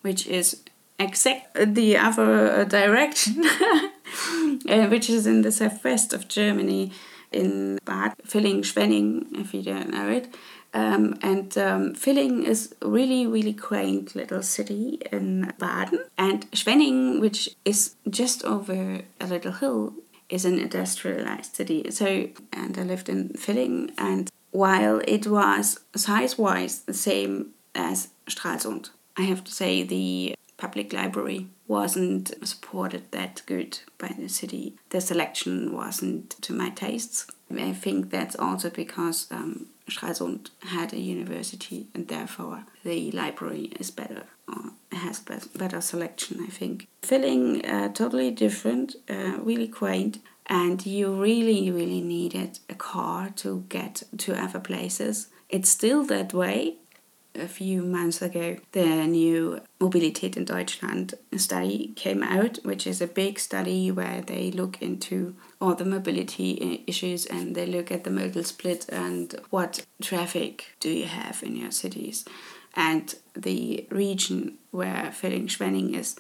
which 0.02 0.28
is 0.28 0.64
exact 1.00 1.56
the 1.76 1.98
other 1.98 2.52
uh, 2.52 2.64
direction, 2.64 3.44
uh, 4.70 4.88
which 4.88 5.10
is 5.10 5.26
in 5.26 5.42
the 5.42 5.52
southwest 5.52 6.14
of 6.14 6.28
Germany, 6.28 6.92
in 7.32 7.80
Bad 7.86 8.14
Filling, 8.24 8.62
Schwenning, 8.62 9.26
if 9.40 9.54
you 9.54 9.62
don't 9.62 9.92
know 9.92 10.10
it. 10.10 10.34
Um, 10.74 11.18
and 11.22 11.58
um, 11.58 11.94
Villingen 11.94 12.46
is 12.46 12.74
really, 12.82 13.28
really 13.28 13.54
quaint 13.54 14.16
little 14.16 14.42
city 14.42 15.02
in 15.12 15.52
Baden. 15.60 16.06
And 16.18 16.50
Schwenning, 16.52 17.20
which 17.20 17.50
is 17.66 17.96
just 18.10 18.46
over 18.46 19.02
a 19.20 19.28
little 19.28 19.52
hill, 19.52 19.94
is 20.30 20.46
an 20.46 20.60
industrialized 20.60 21.56
city. 21.56 21.92
So, 21.92 22.30
and 22.54 22.78
I 22.78 22.84
lived 22.84 23.10
in 23.10 23.30
Filling, 23.30 23.92
and 23.98 24.30
while 24.52 25.02
it 25.06 25.28
was 25.28 25.80
size-wise 25.96 26.82
the 26.82 26.94
same 26.94 27.52
as 27.76 28.10
Stralsund, 28.30 28.92
I 29.18 29.24
have 29.24 29.44
to 29.44 29.52
say 29.52 29.84
the 29.84 30.36
public 30.58 30.94
library 30.94 31.48
wasn't 31.68 32.34
supported 32.48 33.12
that 33.12 33.42
good 33.46 33.80
by 33.98 34.14
the 34.18 34.30
city. 34.30 34.76
The 34.90 35.02
selection 35.02 35.74
wasn't 35.74 36.30
to 36.42 36.54
my 36.54 36.70
tastes. 36.70 37.28
I 37.54 37.74
think 37.74 38.12
that's 38.12 38.36
also 38.36 38.70
because 38.70 39.28
um, 39.32 39.68
Stralsund 39.90 40.52
had 40.62 40.94
a 40.94 41.00
university 41.00 41.88
and 41.94 42.08
therefore 42.08 42.64
the 42.84 43.12
library 43.12 43.74
is 43.80 43.92
better 43.92 44.24
or 44.48 44.72
has 44.92 45.20
better 45.20 45.82
selection, 45.82 46.44
I 46.44 46.50
think. 46.50 46.88
Feeling 47.02 47.66
uh, 47.66 47.90
totally 47.90 48.32
different, 48.32 48.96
uh, 49.10 49.38
really 49.40 49.68
quaint, 49.68 50.20
and 50.48 50.86
you 50.86 51.14
really, 51.14 51.72
really 51.72 52.02
needed 52.02 52.60
a 52.70 52.76
car 52.76 53.30
to 53.38 53.66
get 53.70 54.04
to 54.18 54.40
other 54.40 54.60
places. 54.60 55.28
It's 55.50 55.70
still 55.70 56.04
that 56.06 56.34
way, 56.34 56.76
a 57.36 57.48
few 57.48 57.82
months 57.82 58.22
ago, 58.22 58.58
the 58.72 59.08
new 59.08 59.62
Mobilität 59.80 60.38
in 60.38 60.46
Deutschland 60.46 61.14
study 61.38 61.94
came 61.96 62.24
out, 62.24 62.60
which 62.64 62.86
is 62.86 63.02
a 63.02 63.08
big 63.08 63.40
study 63.40 63.92
where 63.92 64.22
they 64.22 64.52
look 64.52 64.82
into 64.82 65.36
all 65.60 65.76
the 65.76 65.86
mobility 65.86 66.84
issues 66.88 67.26
and 67.26 67.56
they 67.56 67.66
look 67.66 67.92
at 67.92 68.04
the 68.04 68.10
modal 68.10 68.44
split 68.44 68.86
and 68.90 69.36
what 69.50 69.86
traffic 70.02 70.76
do 70.80 70.90
you 70.90 71.06
have 71.06 71.42
in 71.44 71.56
your 71.56 71.72
cities. 71.72 72.26
And 72.76 73.14
the 73.36 73.88
region 73.90 74.58
where 74.72 75.12
Villingen-Schwenning 75.12 75.96
is 75.96 76.16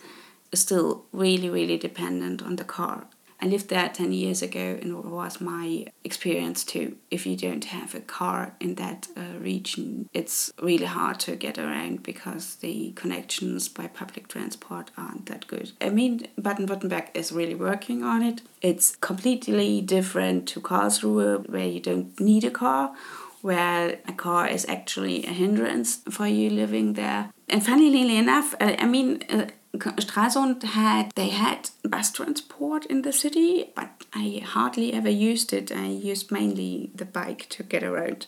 still 0.54 1.06
really, 1.12 1.50
really 1.50 1.78
dependent 1.78 2.42
on 2.42 2.58
the 2.58 2.64
car 2.64 3.08
I 3.42 3.48
lived 3.48 3.70
there 3.70 3.90
10 3.90 4.12
years 4.12 4.42
ago 4.42 4.78
and 4.82 4.92
it 4.92 5.06
was 5.06 5.42
my 5.42 5.88
experience 6.04 6.64
too. 6.64 6.98
If 7.10 7.26
you 7.26 7.36
don't 7.36 7.66
have 7.66 7.96
a 7.96 8.02
car 8.02 8.56
in 8.60 8.76
that 8.76 9.08
uh, 9.18 9.40
region, 9.40 10.08
it's 10.14 10.52
really 10.62 10.86
hard 10.86 11.20
to 11.22 11.36
get 11.36 11.58
around 11.58 12.04
because 12.04 12.56
the 12.56 12.92
connections 12.92 13.68
by 13.68 13.88
public 13.88 14.28
transport 14.28 14.92
aren't 14.96 15.26
that 15.26 15.48
good. 15.48 15.72
I 15.82 15.90
mean, 15.90 16.28
Baden-Württemberg 16.40 17.08
is 17.16 17.32
really 17.32 17.56
working 17.56 18.04
on 18.04 18.22
it. 18.22 18.42
It's 18.62 18.96
completely 18.98 19.82
different 19.82 20.48
to 20.50 20.62
Karlsruhe 20.62 21.50
where 21.50 21.68
you 21.68 21.80
don't 21.80 22.20
need 22.20 22.44
a 22.44 22.52
car 22.52 22.94
where 23.42 24.00
a 24.08 24.14
car 24.14 24.48
is 24.48 24.66
actually 24.70 25.26
a 25.26 25.32
hindrance 25.32 25.98
for 26.10 26.28
you 26.28 26.50
living 26.50 26.94
there. 26.94 27.32
And 27.50 27.66
funnily 27.66 28.16
enough, 28.16 28.54
uh, 28.62 28.76
I 28.78 28.86
mean, 28.86 29.24
uh, 29.30 29.48
Stralsund 29.76 30.64
had 30.64 31.12
they 31.16 31.30
had 31.30 31.70
bus 31.84 32.12
transport 32.12 32.86
in 32.86 33.04
the 33.04 33.14
city, 33.14 33.72
but 33.76 33.90
I 34.14 34.42
hardly 34.44 34.94
ever 34.94 35.10
used 35.10 35.54
it. 35.54 35.72
I 35.72 35.88
used 35.88 36.32
mainly 36.32 36.92
the 36.94 37.06
bike 37.06 37.48
to 37.50 37.64
get 37.64 37.84
around. 37.84 38.28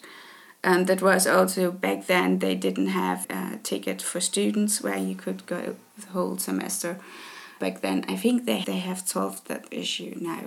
And 0.63 0.81
um, 0.81 0.85
that 0.85 1.01
was 1.01 1.27
also 1.27 1.71
back 1.71 2.07
then 2.07 2.39
they 2.39 2.55
didn't 2.55 2.87
have 2.87 3.27
a 3.29 3.59
ticket 3.63 4.01
for 4.01 4.21
students 4.21 4.81
where 4.81 4.97
you 4.97 5.15
could 5.15 5.45
go 5.45 5.75
the 5.97 6.07
whole 6.07 6.37
semester. 6.37 6.99
Back 7.59 7.81
then, 7.81 8.05
I 8.07 8.15
think 8.15 8.45
they, 8.45 8.63
they 8.65 8.79
have 8.79 9.07
solved 9.07 9.47
that 9.47 9.65
issue 9.71 10.15
now. 10.19 10.43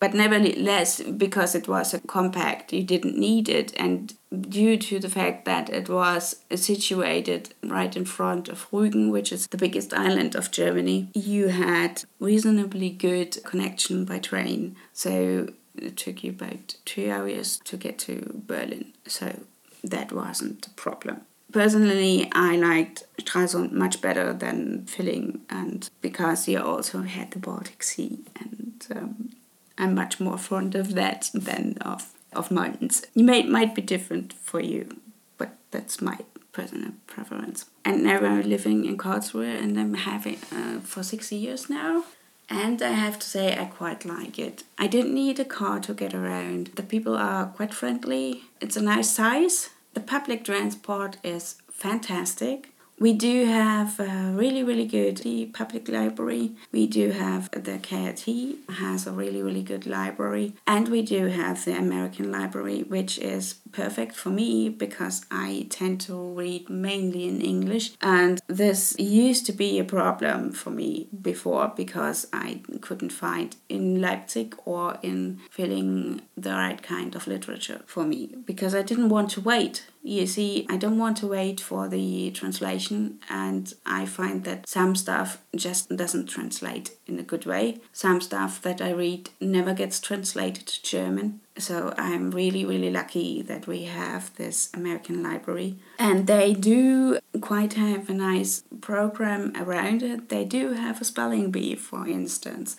But 0.00 0.14
nevertheless, 0.14 1.00
because 1.02 1.56
it 1.56 1.66
was 1.66 1.92
a 1.92 1.98
compact, 2.00 2.72
you 2.72 2.84
didn't 2.84 3.18
need 3.18 3.48
it, 3.48 3.72
and 3.76 4.14
due 4.48 4.76
to 4.76 5.00
the 5.00 5.08
fact 5.08 5.44
that 5.44 5.70
it 5.70 5.88
was 5.88 6.36
situated 6.54 7.54
right 7.64 7.96
in 7.96 8.04
front 8.04 8.48
of 8.48 8.70
Rügen, 8.70 9.10
which 9.10 9.32
is 9.32 9.48
the 9.48 9.56
biggest 9.56 9.92
island 9.92 10.36
of 10.36 10.52
Germany, 10.52 11.08
you 11.14 11.48
had 11.48 12.04
reasonably 12.20 12.90
good 12.90 13.42
connection 13.44 14.04
by 14.04 14.18
train. 14.20 14.76
So 14.92 15.48
it 15.74 15.96
took 15.96 16.22
you 16.22 16.30
about 16.30 16.76
two 16.84 17.10
hours 17.10 17.60
to 17.64 17.76
get 17.76 17.98
to 18.00 18.42
Berlin. 18.46 18.92
So 19.06 19.40
that 19.82 20.12
wasn't 20.12 20.66
a 20.66 20.70
problem. 20.70 21.22
Personally, 21.50 22.28
I 22.32 22.56
liked 22.56 23.04
Stralsund 23.20 23.72
much 23.72 24.02
better 24.02 24.34
than 24.34 24.82
Villingen, 24.84 25.40
and 25.48 25.88
because 26.02 26.46
you 26.46 26.60
also 26.60 27.02
had 27.02 27.30
the 27.30 27.38
Baltic 27.38 27.82
Sea, 27.82 28.18
and 28.38 28.86
um, 28.94 29.30
I'm 29.78 29.94
much 29.94 30.20
more 30.20 30.38
fond 30.38 30.74
of 30.74 30.94
that 30.94 31.30
than 31.32 31.78
of 31.80 32.12
of 32.32 32.50
mountains. 32.50 33.06
You 33.14 33.24
may 33.24 33.42
might 33.44 33.74
be 33.74 33.82
different 33.82 34.32
for 34.32 34.60
you, 34.60 35.00
but 35.38 35.50
that's 35.70 36.02
my 36.02 36.18
personal 36.52 36.92
preference. 37.06 37.66
And 37.84 38.02
now 38.02 38.18
I'm 38.18 38.42
living 38.42 38.84
in 38.84 38.98
Karlsruhe, 38.98 39.62
and 39.62 39.78
I'm 39.78 39.94
having 39.94 40.38
uh, 40.52 40.80
for 40.80 41.02
six 41.02 41.32
years 41.32 41.70
now. 41.70 42.04
And 42.50 42.80
I 42.82 42.92
have 42.92 43.18
to 43.18 43.26
say, 43.26 43.58
I 43.58 43.66
quite 43.66 44.06
like 44.06 44.38
it. 44.38 44.64
I 44.78 44.86
didn't 44.86 45.14
need 45.14 45.38
a 45.38 45.44
car 45.44 45.80
to 45.80 45.92
get 45.92 46.14
around. 46.14 46.70
The 46.76 46.82
people 46.82 47.14
are 47.14 47.46
quite 47.46 47.74
friendly. 47.74 48.44
It's 48.60 48.76
a 48.76 48.80
nice 48.82 49.10
size. 49.10 49.70
The 49.92 50.00
public 50.00 50.44
transport 50.44 51.18
is 51.22 51.56
fantastic. 51.70 52.72
We 53.00 53.12
do 53.12 53.44
have 53.44 54.00
a 54.00 54.32
really, 54.34 54.64
really 54.64 54.86
good 54.86 55.22
public 55.52 55.88
library. 55.88 56.52
We 56.72 56.88
do 56.88 57.10
have 57.10 57.48
the 57.52 57.78
KIT 57.78 58.26
has 58.70 59.06
a 59.06 59.12
really, 59.12 59.40
really 59.40 59.62
good 59.62 59.86
library. 59.86 60.54
And 60.66 60.88
we 60.88 61.02
do 61.02 61.26
have 61.26 61.64
the 61.64 61.78
American 61.78 62.32
library, 62.32 62.82
which 62.82 63.18
is 63.18 63.54
perfect 63.70 64.16
for 64.16 64.30
me 64.30 64.68
because 64.68 65.24
I 65.30 65.68
tend 65.70 66.00
to 66.02 66.14
read 66.14 66.68
mainly 66.68 67.28
in 67.28 67.40
English. 67.40 67.92
And 68.02 68.40
this 68.48 68.96
used 68.98 69.46
to 69.46 69.52
be 69.52 69.78
a 69.78 69.84
problem 69.84 70.50
for 70.50 70.70
me 70.70 71.08
before 71.22 71.72
because 71.76 72.26
I 72.32 72.62
couldn't 72.80 73.10
find 73.12 73.54
in 73.68 74.00
Leipzig 74.00 74.56
or 74.64 74.98
in 75.02 75.38
Villingen 75.56 76.22
the 76.36 76.50
right 76.50 76.82
kind 76.82 77.14
of 77.14 77.28
literature 77.28 77.82
for 77.86 78.04
me 78.04 78.34
because 78.44 78.74
I 78.74 78.82
didn't 78.82 79.08
want 79.08 79.30
to 79.30 79.40
wait 79.40 79.86
you 80.08 80.26
see, 80.26 80.66
I 80.70 80.78
don't 80.78 80.98
want 80.98 81.18
to 81.18 81.26
wait 81.26 81.60
for 81.60 81.86
the 81.86 82.30
translation, 82.30 83.20
and 83.28 83.72
I 83.84 84.06
find 84.06 84.42
that 84.44 84.66
some 84.66 84.96
stuff 84.96 85.42
just 85.54 85.94
doesn't 85.94 86.30
translate 86.30 86.92
in 87.06 87.18
a 87.18 87.22
good 87.22 87.44
way. 87.44 87.80
Some 87.92 88.22
stuff 88.22 88.62
that 88.62 88.80
I 88.80 88.90
read 88.92 89.28
never 89.38 89.74
gets 89.74 90.00
translated 90.00 90.66
to 90.66 90.82
German. 90.82 91.40
So 91.58 91.92
I'm 91.98 92.30
really, 92.30 92.64
really 92.64 92.90
lucky 92.90 93.42
that 93.42 93.66
we 93.66 93.84
have 93.84 94.34
this 94.36 94.70
American 94.72 95.22
library. 95.22 95.76
And 95.98 96.26
they 96.26 96.54
do 96.54 97.18
quite 97.42 97.74
have 97.74 98.08
a 98.08 98.14
nice 98.14 98.62
program 98.80 99.52
around 99.56 100.02
it. 100.02 100.30
They 100.30 100.46
do 100.46 100.72
have 100.72 101.02
a 101.02 101.04
spelling 101.04 101.50
bee, 101.50 101.74
for 101.74 102.08
instance. 102.08 102.76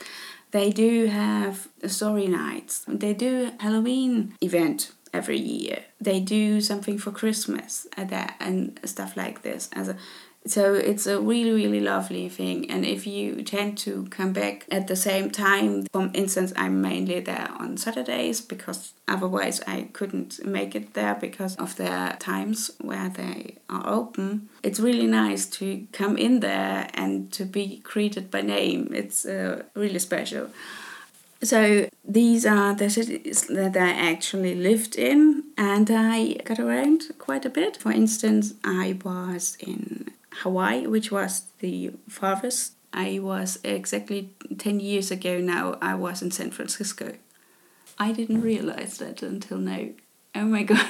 They 0.51 0.71
do 0.71 1.05
have 1.05 1.68
story 1.85 2.27
nights. 2.27 2.83
They 2.87 3.13
do 3.13 3.51
Halloween 3.59 4.33
event 4.42 4.94
every 5.13 5.39
year. 5.39 5.79
They 6.00 6.19
do 6.19 6.61
something 6.61 6.98
for 6.98 7.11
Christmas 7.11 7.87
and 7.98 8.09
that 8.09 8.35
and 8.39 8.79
stuff 8.85 9.15
like 9.17 9.41
this. 9.41 9.69
As 9.74 9.89
a, 9.89 9.98
so 10.45 10.74
it's 10.74 11.05
a 11.05 11.19
really 11.19 11.51
really 11.51 11.79
lovely 11.81 12.29
thing. 12.29 12.69
And 12.72 12.85
if 12.85 13.05
you 13.05 13.43
tend 13.43 13.77
to 13.79 14.07
come 14.09 14.33
back 14.33 14.65
at 14.72 14.87
the 14.87 14.95
same 14.95 15.29
time, 15.31 15.85
for 15.91 16.09
instance, 16.13 16.53
I'm 16.55 16.81
mainly 16.81 17.19
there 17.19 17.50
on 17.59 17.77
Saturdays 17.77 18.41
because 18.41 18.93
otherwise 19.07 19.61
I 19.67 19.89
couldn't 19.93 20.45
make 20.45 20.75
it 20.75 20.93
there 20.93 21.15
because 21.15 21.55
of 21.57 21.75
the 21.75 22.15
times 22.19 22.72
where 22.79 23.09
they 23.09 23.57
are 23.69 23.87
open. 23.87 24.50
It's 24.63 24.79
really 24.79 25.07
nice 25.07 25.45
to 25.57 25.87
come 25.91 26.17
in 26.17 26.39
there 26.39 26.87
and 26.93 27.31
to 27.33 27.45
be 27.45 27.81
greeted 27.83 28.31
by 28.31 28.41
name. 28.41 28.91
It's 28.93 29.25
uh, 29.25 29.63
really 29.75 30.00
special. 30.00 30.50
So 31.41 31.87
these 32.03 32.45
are 32.45 32.75
the 32.75 32.89
cities 32.89 33.47
that 33.47 33.77
I 33.77 33.91
actually 34.11 34.55
lived 34.55 34.97
in, 34.97 35.45
and 35.57 35.89
I 35.89 36.33
got 36.43 36.59
around 36.59 37.03
quite 37.17 37.45
a 37.45 37.49
bit. 37.49 37.77
For 37.77 37.91
instance, 37.91 38.55
I 38.63 38.99
was 39.03 39.57
in 39.59 40.11
Hawaii, 40.41 40.85
which 40.85 41.11
was 41.11 41.43
the 41.59 41.91
farthest. 42.09 42.73
I 42.91 43.19
was 43.19 43.59
exactly 43.63 44.33
10 44.57 44.79
years 44.79 45.11
ago 45.11 45.39
now, 45.39 45.77
I 45.81 45.95
was 45.95 46.21
in 46.21 46.31
San 46.31 46.51
Francisco. 46.51 47.13
I 47.97 48.11
didn't 48.11 48.41
realize 48.41 48.97
that 48.97 49.21
until 49.21 49.59
now. 49.59 49.89
Oh 50.35 50.45
my 50.45 50.63
god. 50.71 50.89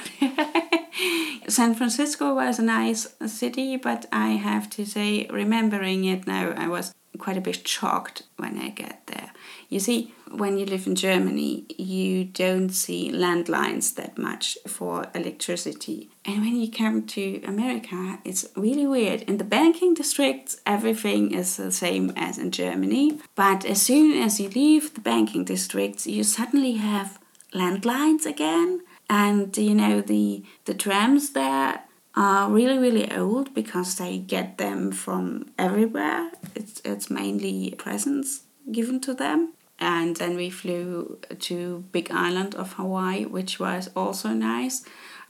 San 1.48 1.74
Francisco 1.74 2.34
was 2.34 2.58
a 2.58 2.62
nice 2.62 3.08
city, 3.26 3.76
but 3.76 4.06
I 4.12 4.30
have 4.30 4.70
to 4.70 4.86
say, 4.86 5.26
remembering 5.30 6.04
it 6.04 6.26
now, 6.26 6.52
I 6.56 6.68
was 6.68 6.94
quite 7.18 7.36
a 7.36 7.40
bit 7.40 7.66
shocked 7.66 8.22
when 8.36 8.58
I 8.58 8.68
get 8.68 9.06
there. 9.06 9.29
You 9.70 9.78
see, 9.78 10.12
when 10.28 10.58
you 10.58 10.66
live 10.66 10.88
in 10.88 10.96
Germany, 10.96 11.64
you 11.78 12.24
don't 12.24 12.70
see 12.70 13.12
landlines 13.12 13.94
that 13.94 14.18
much 14.18 14.58
for 14.66 15.06
electricity. 15.14 16.10
And 16.24 16.40
when 16.40 16.56
you 16.56 16.68
come 16.68 17.06
to 17.06 17.40
America, 17.44 18.18
it's 18.24 18.48
really 18.56 18.86
weird. 18.86 19.22
In 19.22 19.38
the 19.38 19.44
banking 19.44 19.94
districts, 19.94 20.60
everything 20.66 21.32
is 21.32 21.56
the 21.56 21.70
same 21.70 22.12
as 22.16 22.36
in 22.36 22.50
Germany. 22.50 23.20
But 23.36 23.64
as 23.64 23.80
soon 23.80 24.20
as 24.20 24.40
you 24.40 24.48
leave 24.48 24.94
the 24.94 25.00
banking 25.00 25.44
districts, 25.44 26.04
you 26.04 26.24
suddenly 26.24 26.72
have 26.72 27.20
landlines 27.54 28.26
again. 28.26 28.80
And 29.08 29.56
you 29.56 29.76
know, 29.76 30.00
the, 30.00 30.42
the 30.64 30.74
trams 30.74 31.30
there 31.30 31.84
are 32.16 32.50
really 32.50 32.76
really 32.76 33.08
old 33.12 33.54
because 33.54 33.94
they 33.94 34.18
get 34.18 34.58
them 34.58 34.90
from 34.90 35.48
everywhere 35.56 36.32
it's, 36.56 36.82
it's 36.84 37.08
mainly 37.08 37.72
presents 37.78 38.42
given 38.72 39.00
to 39.00 39.14
them 39.14 39.52
and 39.80 40.16
then 40.16 40.36
we 40.36 40.50
flew 40.50 41.18
to 41.38 41.84
big 41.92 42.10
island 42.10 42.54
of 42.54 42.74
hawaii 42.74 43.24
which 43.24 43.58
was 43.58 43.88
also 43.96 44.28
nice 44.30 44.84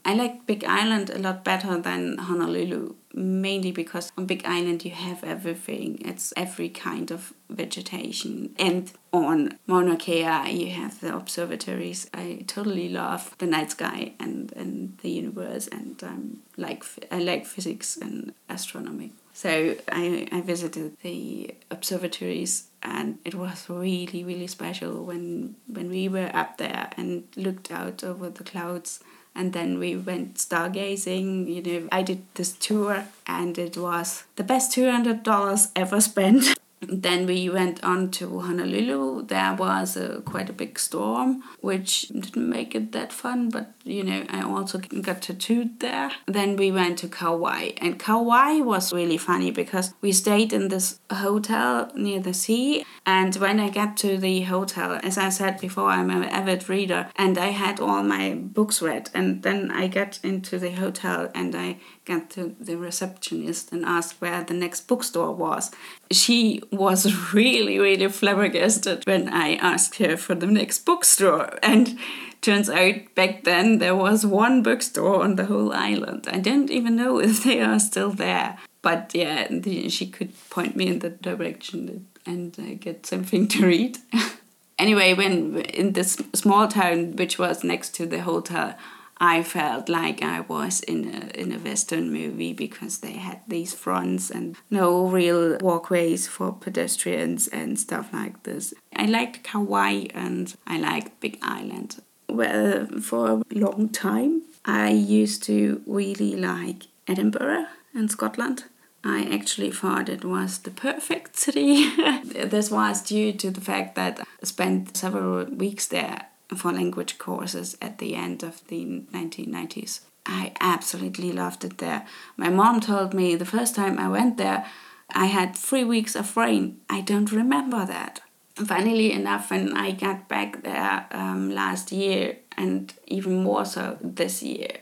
i 0.05 0.13
like 0.13 0.45
big 0.45 0.63
island 0.65 1.09
a 1.09 1.17
lot 1.17 1.43
better 1.43 1.77
than 1.77 2.17
honolulu 2.17 2.93
mainly 3.13 3.71
because 3.71 4.11
on 4.17 4.25
Big 4.25 4.45
Island 4.45 4.85
you 4.85 4.91
have 4.91 5.23
everything. 5.23 5.99
It's 6.03 6.33
every 6.35 6.69
kind 6.69 7.11
of 7.11 7.33
vegetation. 7.49 8.55
And 8.57 8.91
on 9.11 9.57
Mauna 9.67 9.97
Kea 9.97 10.49
you 10.51 10.71
have 10.71 10.99
the 11.01 11.15
observatories. 11.15 12.09
I 12.13 12.43
totally 12.47 12.89
love 12.89 13.35
the 13.37 13.47
night 13.47 13.71
sky 13.71 14.13
and, 14.19 14.51
and 14.53 14.97
the 15.01 15.09
universe 15.09 15.67
and 15.67 16.01
um, 16.03 16.39
like 16.57 16.83
I 17.11 17.19
like 17.19 17.45
physics 17.45 17.97
and 17.97 18.33
astronomy. 18.49 19.13
So 19.33 19.75
I, 19.91 20.27
I 20.31 20.41
visited 20.41 20.97
the 21.01 21.55
observatories 21.69 22.67
and 22.83 23.19
it 23.23 23.35
was 23.35 23.69
really 23.69 24.23
really 24.23 24.47
special 24.47 25.03
when 25.03 25.55
when 25.67 25.89
we 25.89 26.07
were 26.07 26.29
up 26.33 26.57
there 26.57 26.89
and 26.97 27.23
looked 27.35 27.71
out 27.71 28.03
over 28.03 28.29
the 28.29 28.43
clouds. 28.43 28.99
And 29.33 29.53
then 29.53 29.79
we 29.79 29.95
went 29.95 30.35
stargazing 30.35 31.47
you 31.47 31.61
know. 31.61 31.87
I 31.89 32.01
did 32.01 32.23
this 32.33 32.51
tour 32.51 33.05
and 33.25 33.57
it 33.57 33.77
was 33.77 34.25
the 34.35 34.43
best 34.43 34.75
$200 34.75 35.71
ever 35.73 36.01
spent 36.01 36.53
then 36.81 37.25
we 37.25 37.49
went 37.49 37.83
on 37.83 38.09
to 38.11 38.39
Honolulu. 38.39 39.25
There 39.27 39.53
was 39.53 39.95
a, 39.95 40.21
quite 40.21 40.49
a 40.49 40.53
big 40.53 40.79
storm, 40.79 41.43
which 41.59 42.09
didn't 42.09 42.49
make 42.49 42.73
it 42.75 42.91
that 42.91 43.13
fun, 43.13 43.49
but 43.49 43.73
you 43.83 44.03
know, 44.03 44.25
I 44.29 44.41
also 44.43 44.79
got 44.79 45.21
tattooed 45.21 45.79
there. 45.79 46.11
Then 46.27 46.55
we 46.55 46.71
went 46.71 46.99
to 46.99 47.07
Kauai, 47.07 47.71
and 47.77 47.99
Kauai 47.99 48.59
was 48.61 48.93
really 48.93 49.17
funny 49.17 49.51
because 49.51 49.93
we 50.01 50.11
stayed 50.11 50.53
in 50.53 50.69
this 50.69 50.99
hotel 51.11 51.91
near 51.95 52.19
the 52.19 52.33
sea. 52.33 52.85
And 53.05 53.35
when 53.35 53.59
I 53.59 53.69
got 53.69 53.97
to 53.97 54.17
the 54.17 54.41
hotel, 54.41 54.99
as 55.03 55.17
I 55.17 55.29
said 55.29 55.59
before, 55.59 55.89
I'm 55.89 56.09
an 56.09 56.23
avid 56.25 56.69
reader, 56.69 57.09
and 57.15 57.37
I 57.37 57.47
had 57.47 57.79
all 57.79 58.03
my 58.03 58.35
books 58.35 58.81
read. 58.81 59.09
And 59.13 59.43
then 59.43 59.71
I 59.71 59.87
got 59.87 60.19
into 60.23 60.59
the 60.59 60.71
hotel 60.71 61.29
and 61.33 61.55
I 61.55 61.77
got 62.05 62.29
to 62.31 62.55
the 62.59 62.77
receptionist 62.77 63.71
and 63.71 63.85
asked 63.85 64.21
where 64.21 64.43
the 64.43 64.53
next 64.53 64.87
bookstore 64.87 65.33
was. 65.33 65.71
She 66.11 66.61
was 66.71 67.33
really, 67.33 67.79
really 67.79 68.09
flabbergasted 68.09 69.05
when 69.05 69.29
I 69.29 69.55
asked 69.55 69.97
her 69.97 70.17
for 70.17 70.35
the 70.35 70.47
next 70.47 70.85
bookstore. 70.85 71.57
And 71.61 71.97
turns 72.41 72.69
out 72.69 72.95
back 73.15 73.43
then 73.43 73.77
there 73.77 73.95
was 73.95 74.25
one 74.25 74.63
bookstore 74.63 75.23
on 75.23 75.35
the 75.35 75.45
whole 75.45 75.71
island. 75.73 76.27
I 76.31 76.39
don't 76.39 76.71
even 76.71 76.95
know 76.95 77.19
if 77.19 77.43
they 77.43 77.61
are 77.61 77.79
still 77.79 78.11
there. 78.11 78.57
but 78.81 79.11
yeah, 79.13 79.47
she 79.89 80.07
could 80.07 80.33
point 80.49 80.75
me 80.75 80.87
in 80.87 80.99
the 80.99 81.11
direction 81.11 82.07
and 82.25 82.57
uh, 82.59 82.73
get 82.79 83.05
something 83.05 83.47
to 83.47 83.65
read. 83.65 83.97
anyway, 84.79 85.13
when 85.13 85.57
in 85.57 85.93
this 85.93 86.21
small 86.33 86.67
town, 86.67 87.15
which 87.15 87.37
was 87.37 87.63
next 87.63 87.93
to 87.95 88.05
the 88.05 88.21
hotel, 88.21 88.75
I 89.23 89.43
felt 89.43 89.87
like 89.87 90.23
I 90.23 90.39
was 90.39 90.79
in 90.79 91.05
a 91.13 91.39
in 91.39 91.51
a 91.51 91.59
western 91.59 92.11
movie 92.11 92.53
because 92.53 92.97
they 92.97 93.13
had 93.13 93.41
these 93.47 93.71
fronts 93.71 94.31
and 94.31 94.57
no 94.71 95.07
real 95.07 95.59
walkways 95.61 96.27
for 96.27 96.51
pedestrians 96.51 97.47
and 97.47 97.79
stuff 97.79 98.11
like 98.11 98.41
this. 98.43 98.73
I 98.95 99.05
liked 99.05 99.43
Kauai 99.43 100.07
and 100.15 100.55
I 100.65 100.79
liked 100.79 101.19
Big 101.19 101.37
Island. 101.43 102.01
Well, 102.27 102.87
for 102.99 103.29
a 103.29 103.43
long 103.51 103.89
time, 103.89 104.41
I 104.65 104.89
used 104.89 105.43
to 105.43 105.83
really 105.85 106.35
like 106.35 106.87
Edinburgh 107.07 107.67
in 107.93 108.09
Scotland. 108.09 108.63
I 109.03 109.27
actually 109.31 109.71
thought 109.71 110.09
it 110.09 110.25
was 110.25 110.59
the 110.59 110.71
perfect 110.71 111.35
city. 111.45 111.95
this 112.33 112.71
was 112.71 113.03
due 113.03 113.33
to 113.33 113.51
the 113.51 113.61
fact 113.61 113.93
that 113.95 114.19
I 114.19 114.45
spent 114.45 114.97
several 114.97 115.45
weeks 115.45 115.85
there 115.87 116.30
for 116.55 116.71
language 116.71 117.17
courses 117.17 117.77
at 117.81 117.97
the 117.97 118.15
end 118.15 118.43
of 118.43 118.65
the 118.67 118.85
1990s. 119.13 120.01
I 120.25 120.53
absolutely 120.59 121.31
loved 121.31 121.63
it 121.63 121.79
there. 121.79 122.05
My 122.37 122.49
mom 122.49 122.79
told 122.79 123.13
me 123.13 123.35
the 123.35 123.45
first 123.45 123.75
time 123.75 123.97
I 123.97 124.07
went 124.07 124.37
there, 124.37 124.65
I 125.13 125.25
had 125.25 125.55
three 125.55 125.83
weeks 125.83 126.15
of 126.15 126.37
rain. 126.37 126.79
I 126.89 127.01
don't 127.01 127.31
remember 127.31 127.85
that. 127.85 128.21
Funnily 128.55 129.11
enough, 129.11 129.49
when 129.49 129.75
I 129.75 129.91
got 129.91 130.27
back 130.27 130.63
there 130.63 131.07
um, 131.11 131.49
last 131.49 131.91
year, 131.91 132.37
and 132.57 132.93
even 133.07 133.43
more 133.43 133.65
so 133.65 133.97
this 134.01 134.43
year, 134.43 134.77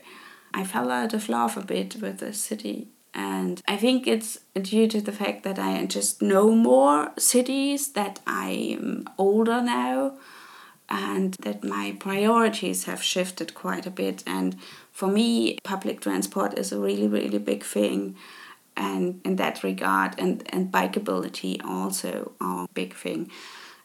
I 0.52 0.64
fell 0.64 0.90
out 0.90 1.14
of 1.14 1.28
love 1.28 1.56
a 1.56 1.64
bit 1.64 1.96
with 2.02 2.18
the 2.18 2.32
city 2.32 2.88
and 3.14 3.60
I 3.66 3.76
think 3.76 4.06
it's 4.06 4.38
due 4.54 4.86
to 4.88 5.00
the 5.00 5.12
fact 5.12 5.42
that 5.42 5.58
I 5.58 5.84
just 5.86 6.22
know 6.22 6.52
more 6.52 7.12
cities, 7.18 7.92
that 7.92 8.20
I'm 8.26 9.08
older 9.18 9.60
now, 9.60 10.16
and 10.90 11.34
that 11.40 11.62
my 11.62 11.96
priorities 12.00 12.84
have 12.84 13.02
shifted 13.02 13.54
quite 13.54 13.86
a 13.86 13.90
bit. 13.90 14.24
And 14.26 14.56
for 14.90 15.06
me, 15.06 15.58
public 15.62 16.00
transport 16.00 16.58
is 16.58 16.72
a 16.72 16.80
really, 16.80 17.06
really 17.06 17.38
big 17.38 17.62
thing. 17.62 18.16
And 18.76 19.20
in 19.24 19.36
that 19.36 19.62
regard, 19.62 20.14
and, 20.18 20.42
and 20.52 20.72
bikeability 20.72 21.64
also 21.64 22.32
are 22.40 22.64
a 22.64 22.72
big 22.74 22.94
thing. 22.94 23.30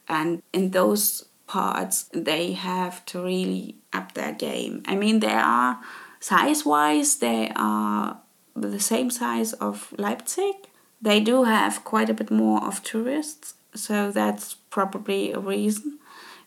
And 0.07 0.41
in 0.53 0.71
those 0.71 1.25
parts, 1.47 2.09
they 2.13 2.53
have 2.53 3.05
to 3.07 3.23
really 3.23 3.75
up 3.93 4.13
their 4.13 4.33
game. 4.33 4.83
I 4.87 4.95
mean, 4.95 5.19
they 5.19 5.33
are 5.33 5.79
size 6.19 6.65
wise, 6.65 7.17
they 7.17 7.51
are 7.55 8.19
the 8.55 8.79
same 8.79 9.11
size 9.11 9.53
of 9.53 9.93
Leipzig. 9.97 10.55
They 11.01 11.19
do 11.19 11.43
have 11.43 11.83
quite 11.83 12.09
a 12.09 12.13
bit 12.13 12.31
more 12.31 12.63
of 12.63 12.81
tourists, 12.81 13.55
so 13.75 14.11
that's 14.11 14.55
probably 14.71 15.33
a 15.33 15.39
reason. 15.39 15.99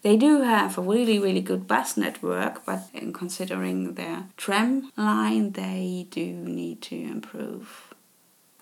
They 0.02 0.16
do 0.16 0.42
have 0.42 0.78
a 0.78 0.82
really, 0.82 1.18
really 1.18 1.40
good 1.40 1.66
bus 1.66 1.96
network, 1.96 2.64
but 2.64 2.88
in 2.94 3.12
considering 3.12 3.94
their 3.94 4.26
tram 4.36 4.92
line, 4.96 5.52
they 5.52 6.06
do 6.10 6.24
need 6.24 6.82
to 6.82 6.96
improve. 6.96 7.92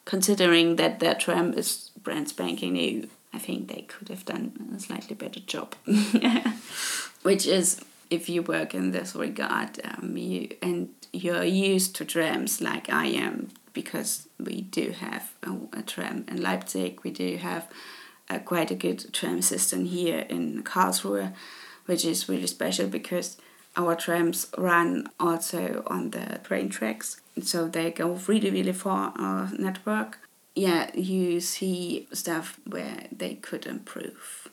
Considering 0.05 0.77
that 0.77 1.01
their 1.01 1.15
tram 1.15 1.53
is 1.53 1.91
brand 2.03 2.29
spanking 2.29 2.73
new, 2.73 3.09
I 3.35 3.39
think 3.39 3.69
they 3.69 3.83
could 3.83 4.09
have 4.09 4.25
done 4.25 4.73
a 4.75 4.81
slightly 4.81 5.15
better 5.15 5.41
job. 5.41 5.75
Which 7.23 7.47
is, 7.47 7.81
if 8.09 8.29
you 8.29 8.43
work 8.43 8.75
in 8.75 8.93
this 8.93 9.15
regard, 9.15 9.81
um, 9.85 10.17
you 10.17 10.49
and 10.63 10.89
you're 11.13 11.45
used 11.45 11.97
to 11.97 12.05
trams 12.05 12.61
like 12.61 12.89
I 12.89 13.07
am 13.07 13.49
because 13.73 14.29
we 14.39 14.63
do 14.63 14.93
have 14.93 15.33
a, 15.43 15.81
a 15.81 15.83
tram 15.83 16.25
in 16.29 16.41
Leipzig. 16.41 17.01
We 17.03 17.11
do 17.11 17.37
have 17.37 17.69
a, 18.29 18.39
quite 18.41 18.71
a 18.71 18.75
good 18.75 19.13
tram 19.13 19.43
system 19.43 19.85
here 19.85 20.27
in 20.29 20.63
Karlsruhe, 20.63 21.33
which 21.87 22.05
is 22.05 22.29
really 22.29 22.47
special 22.47 22.89
because 22.89 23.37
our 23.77 23.95
trams 23.95 24.47
run 24.57 25.09
also 25.21 25.83
on 25.87 26.11
the 26.11 26.41
train 26.43 26.69
tracks, 26.69 27.21
so 27.43 27.69
they 27.69 27.91
go 27.91 28.19
really, 28.27 28.51
really 28.51 28.73
far 28.73 29.13
our 29.19 29.51
network. 29.59 30.19
Yeah, 30.55 30.91
you 30.95 31.41
see 31.41 32.09
stuff 32.13 32.59
where 32.67 33.07
they 33.13 33.35
could 33.35 33.67
improve. 33.67 34.49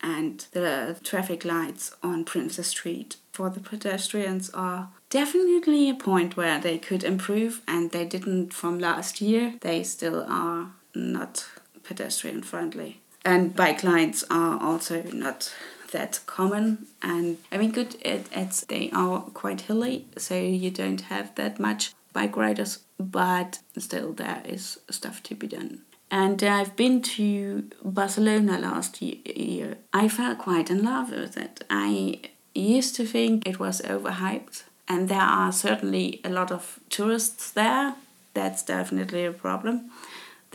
And 0.00 0.44
the 0.52 0.98
traffic 1.04 1.44
lights 1.44 1.94
on 2.02 2.24
Princes 2.24 2.66
Street 2.66 3.16
for 3.32 3.48
the 3.48 3.60
pedestrians 3.60 4.50
are 4.50 4.88
definitely 5.08 5.88
a 5.88 5.94
point 5.94 6.36
where 6.36 6.60
they 6.60 6.78
could 6.78 7.04
improve, 7.04 7.62
and 7.68 7.92
they 7.92 8.04
didn't 8.04 8.52
from 8.52 8.78
last 8.80 9.20
year. 9.20 9.54
They 9.60 9.84
still 9.84 10.26
are 10.28 10.72
not 10.94 11.46
pedestrian 11.84 12.42
friendly. 12.42 13.00
And 13.26 13.54
bike 13.54 13.82
lines 13.82 14.24
are 14.30 14.62
also 14.62 15.02
not 15.12 15.52
that 15.92 16.20
common 16.26 16.86
and 17.02 17.38
I 17.52 17.58
mean 17.58 17.70
good 17.70 17.96
it, 18.00 18.26
it's 18.32 18.64
they 18.64 18.90
are 18.92 19.20
quite 19.34 19.62
hilly 19.62 20.06
so 20.16 20.34
you 20.34 20.70
don't 20.70 21.02
have 21.02 21.34
that 21.36 21.60
much 21.60 21.92
bike 22.12 22.36
riders 22.36 22.80
but 22.98 23.60
still 23.78 24.12
there 24.12 24.42
is 24.44 24.80
stuff 24.90 25.22
to 25.22 25.34
be 25.34 25.46
done 25.46 25.82
and 26.10 26.42
I've 26.42 26.76
been 26.76 27.02
to 27.02 27.68
Barcelona 27.82 28.58
last 28.58 29.02
year. 29.02 29.76
I 29.92 30.08
fell 30.08 30.36
quite 30.36 30.70
in 30.70 30.84
love 30.84 31.10
with 31.10 31.36
it. 31.36 31.64
I 31.68 32.20
used 32.54 32.94
to 32.96 33.04
think 33.04 33.46
it 33.46 33.58
was 33.58 33.82
overhyped, 33.82 34.62
and 34.86 35.08
there 35.08 35.20
are 35.20 35.50
certainly 35.50 36.20
a 36.24 36.28
lot 36.28 36.52
of 36.52 36.78
tourists 36.90 37.50
there. 37.50 37.96
That's 38.34 38.62
definitely 38.62 39.24
a 39.24 39.32
problem. 39.32 39.90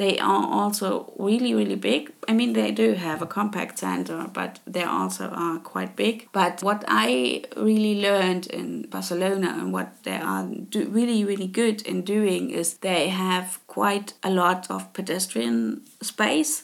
They 0.02 0.18
are 0.18 0.48
also 0.48 1.14
really, 1.20 1.54
really 1.54 1.76
big. 1.76 2.12
I 2.28 2.34
mean, 2.34 2.54
they 2.54 2.72
do 2.72 2.94
have 2.94 3.22
a 3.22 3.28
compact 3.28 3.78
center, 3.78 4.28
but 4.34 4.58
they 4.66 4.84
also 4.84 5.26
are 5.28 5.60
quite 5.60 5.96
big. 5.96 6.28
But 6.32 6.64
what 6.64 6.84
I 6.88 7.44
really 7.56 8.02
learned 8.02 8.48
in 8.48 8.88
Barcelona 8.90 9.56
and 9.60 9.72
what 9.72 10.04
they 10.04 10.18
are 10.18 10.48
do 10.48 10.88
really, 10.88 11.24
really 11.24 11.46
good 11.46 11.84
in 11.84 12.02
doing 12.02 12.50
is 12.50 12.78
they 12.78 13.10
have 13.10 13.60
quite 13.68 14.14
a 14.24 14.32
lot 14.32 14.72
of 14.72 14.92
pedestrian 14.94 15.84
space 16.02 16.64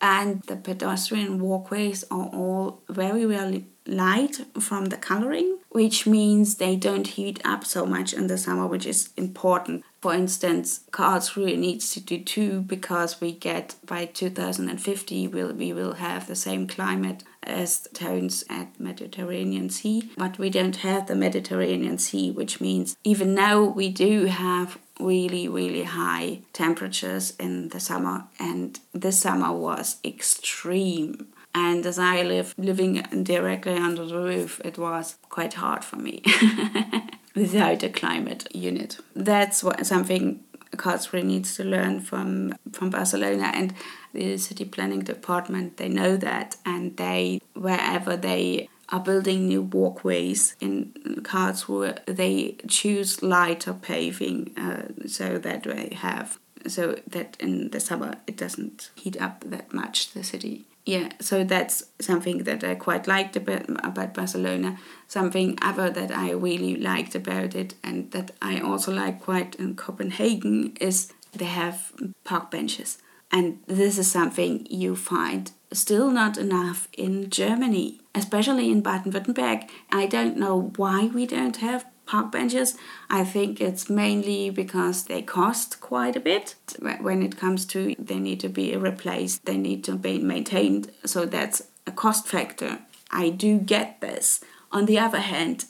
and 0.00 0.42
the 0.42 0.54
pedestrian 0.54 1.40
walkways 1.40 2.04
are 2.04 2.28
all 2.32 2.82
very 2.88 3.26
well 3.26 3.52
light 3.86 4.46
from 4.60 4.86
the 4.86 4.96
coloring, 4.96 5.58
which 5.70 6.06
means 6.06 6.54
they 6.54 6.76
don't 6.76 7.08
heat 7.08 7.40
up 7.44 7.64
so 7.64 7.84
much 7.84 8.12
in 8.12 8.28
the 8.28 8.38
summer, 8.38 8.66
which 8.66 8.86
is 8.86 9.10
important. 9.16 9.82
For 10.00 10.14
instance, 10.14 10.80
Karlsruhe 10.92 11.58
needs 11.58 11.92
to 11.92 12.00
do 12.00 12.18
two 12.24 12.62
because 12.62 13.20
we 13.20 13.32
get 13.32 13.74
by 13.84 14.06
2050 14.06 15.28
we'll, 15.28 15.52
we 15.52 15.72
will 15.74 15.94
have 15.94 16.26
the 16.26 16.36
same 16.36 16.66
climate 16.66 17.22
as 17.42 17.86
towns 17.92 18.44
at 18.48 18.78
Mediterranean 18.80 19.68
Sea, 19.68 20.10
but 20.16 20.38
we 20.38 20.48
don't 20.48 20.76
have 20.76 21.06
the 21.06 21.14
Mediterranean 21.14 21.98
Sea, 21.98 22.30
which 22.30 22.60
means 22.60 22.96
even 23.04 23.34
now 23.34 23.62
we 23.62 23.90
do 23.90 24.26
have 24.26 24.78
really 24.98 25.48
really 25.48 25.84
high 25.84 26.40
temperatures 26.52 27.34
in 27.38 27.68
the 27.70 27.80
summer. 27.80 28.24
And 28.38 28.78
this 28.94 29.18
summer 29.20 29.52
was 29.52 29.96
extreme. 30.04 31.28
And 31.54 31.84
as 31.84 31.98
I 31.98 32.22
live 32.22 32.54
living 32.56 33.02
directly 33.22 33.76
under 33.76 34.06
the 34.06 34.18
roof, 34.18 34.60
it 34.64 34.78
was 34.78 35.16
quite 35.28 35.54
hard 35.54 35.84
for 35.84 35.96
me 35.96 36.22
without 37.34 37.82
a 37.82 37.88
climate 37.88 38.46
unit. 38.54 38.98
That's 39.14 39.62
what 39.62 39.86
something 39.86 40.44
Karlsruhe 40.76 41.24
needs 41.24 41.56
to 41.56 41.64
learn 41.64 42.00
from 42.00 42.54
from 42.72 42.90
Barcelona 42.90 43.50
and 43.54 43.74
the 44.12 44.36
city 44.38 44.64
planning 44.64 45.00
department. 45.00 45.76
They 45.76 45.88
know 45.88 46.16
that, 46.16 46.56
and 46.64 46.96
they 46.96 47.40
wherever 47.54 48.16
they 48.16 48.68
are 48.90 49.00
building 49.00 49.46
new 49.46 49.62
walkways 49.62 50.56
in 50.60 50.92
Karlsruhe, 51.22 52.04
they 52.06 52.56
choose 52.66 53.22
lighter 53.22 53.72
paving 53.72 54.56
uh, 54.58 55.06
so 55.06 55.38
that 55.38 55.62
they 55.64 55.94
have 55.94 56.38
so 56.66 56.96
that 57.06 57.36
in 57.40 57.70
the 57.70 57.80
summer 57.80 58.16
it 58.26 58.36
doesn't 58.36 58.90
heat 58.94 59.20
up 59.20 59.42
that 59.46 59.72
much 59.72 60.12
the 60.12 60.22
city 60.22 60.66
yeah 60.84 61.10
so 61.20 61.44
that's 61.44 61.84
something 62.00 62.44
that 62.44 62.64
i 62.64 62.74
quite 62.74 63.06
liked 63.06 63.36
about, 63.36 63.68
about 63.84 64.14
barcelona. 64.14 64.78
Something 65.08 65.58
other 65.60 65.90
that 65.90 66.10
i 66.12 66.30
really 66.30 66.76
liked 66.76 67.14
about 67.14 67.54
it 67.54 67.74
and 67.82 68.10
that 68.12 68.30
i 68.40 68.60
also 68.60 68.92
like 68.92 69.20
quite 69.20 69.56
in 69.56 69.74
copenhagen 69.74 70.76
is 70.80 71.12
they 71.32 71.44
have 71.44 71.92
park 72.24 72.50
benches. 72.50 72.98
And 73.32 73.60
this 73.66 73.96
is 73.96 74.10
something 74.10 74.66
you 74.68 74.96
find 74.96 75.52
still 75.72 76.10
not 76.10 76.36
enough 76.36 76.88
in 76.92 77.30
germany 77.30 78.00
especially 78.14 78.70
in 78.70 78.80
baden-württemberg. 78.80 79.68
I 79.92 80.06
don't 80.06 80.36
know 80.36 80.72
why 80.76 81.06
we 81.06 81.26
don't 81.26 81.56
have 81.58 81.84
park 82.10 82.32
benches. 82.32 82.76
I 83.08 83.22
think 83.24 83.60
it's 83.60 83.88
mainly 83.88 84.50
because 84.50 85.04
they 85.04 85.22
cost 85.22 85.80
quite 85.80 86.16
a 86.16 86.26
bit. 86.30 86.56
When 87.00 87.22
it 87.22 87.36
comes 87.42 87.64
to 87.66 87.94
they 87.98 88.18
need 88.18 88.40
to 88.40 88.48
be 88.48 88.76
replaced, 88.76 89.44
they 89.44 89.56
need 89.56 89.84
to 89.84 89.94
be 89.96 90.18
maintained. 90.18 90.90
So 91.04 91.24
that's 91.24 91.62
a 91.86 91.92
cost 91.92 92.26
factor. 92.26 92.80
I 93.22 93.30
do 93.30 93.58
get 93.58 94.00
this. 94.00 94.40
On 94.72 94.86
the 94.86 94.98
other 94.98 95.20
hand, 95.20 95.66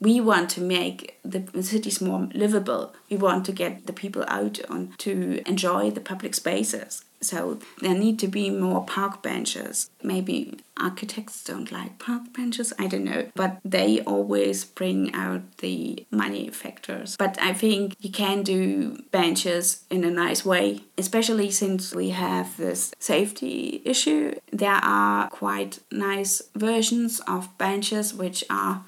we 0.00 0.20
want 0.20 0.50
to 0.50 0.60
make 0.60 1.18
the 1.24 1.62
cities 1.62 2.00
more 2.00 2.28
livable. 2.34 2.92
We 3.08 3.16
want 3.16 3.46
to 3.46 3.52
get 3.52 3.86
the 3.86 3.92
people 3.92 4.24
out 4.26 4.58
on 4.68 4.94
to 4.98 5.42
enjoy 5.46 5.90
the 5.90 6.00
public 6.00 6.34
spaces. 6.34 7.04
So 7.24 7.58
there 7.80 7.94
need 7.94 8.18
to 8.20 8.28
be 8.28 8.50
more 8.50 8.84
park 8.84 9.22
benches. 9.22 9.90
Maybe 10.02 10.58
architects 10.76 11.42
don't 11.44 11.70
like 11.70 11.98
park 11.98 12.32
benches, 12.36 12.72
I 12.78 12.86
don't 12.86 13.04
know. 13.04 13.30
But 13.34 13.58
they 13.64 14.00
always 14.00 14.64
bring 14.64 15.14
out 15.14 15.58
the 15.58 16.06
money 16.10 16.50
factors. 16.50 17.16
But 17.16 17.38
I 17.40 17.52
think 17.52 17.96
you 18.00 18.10
can 18.10 18.42
do 18.42 19.02
benches 19.10 19.84
in 19.90 20.04
a 20.04 20.10
nice 20.10 20.44
way, 20.44 20.82
especially 20.98 21.50
since 21.50 21.94
we 21.94 22.10
have 22.10 22.56
this 22.56 22.92
safety 22.98 23.82
issue. 23.84 24.34
There 24.52 24.70
are 24.70 25.28
quite 25.28 25.78
nice 25.90 26.42
versions 26.54 27.20
of 27.26 27.56
benches 27.58 28.12
which 28.12 28.44
are 28.50 28.84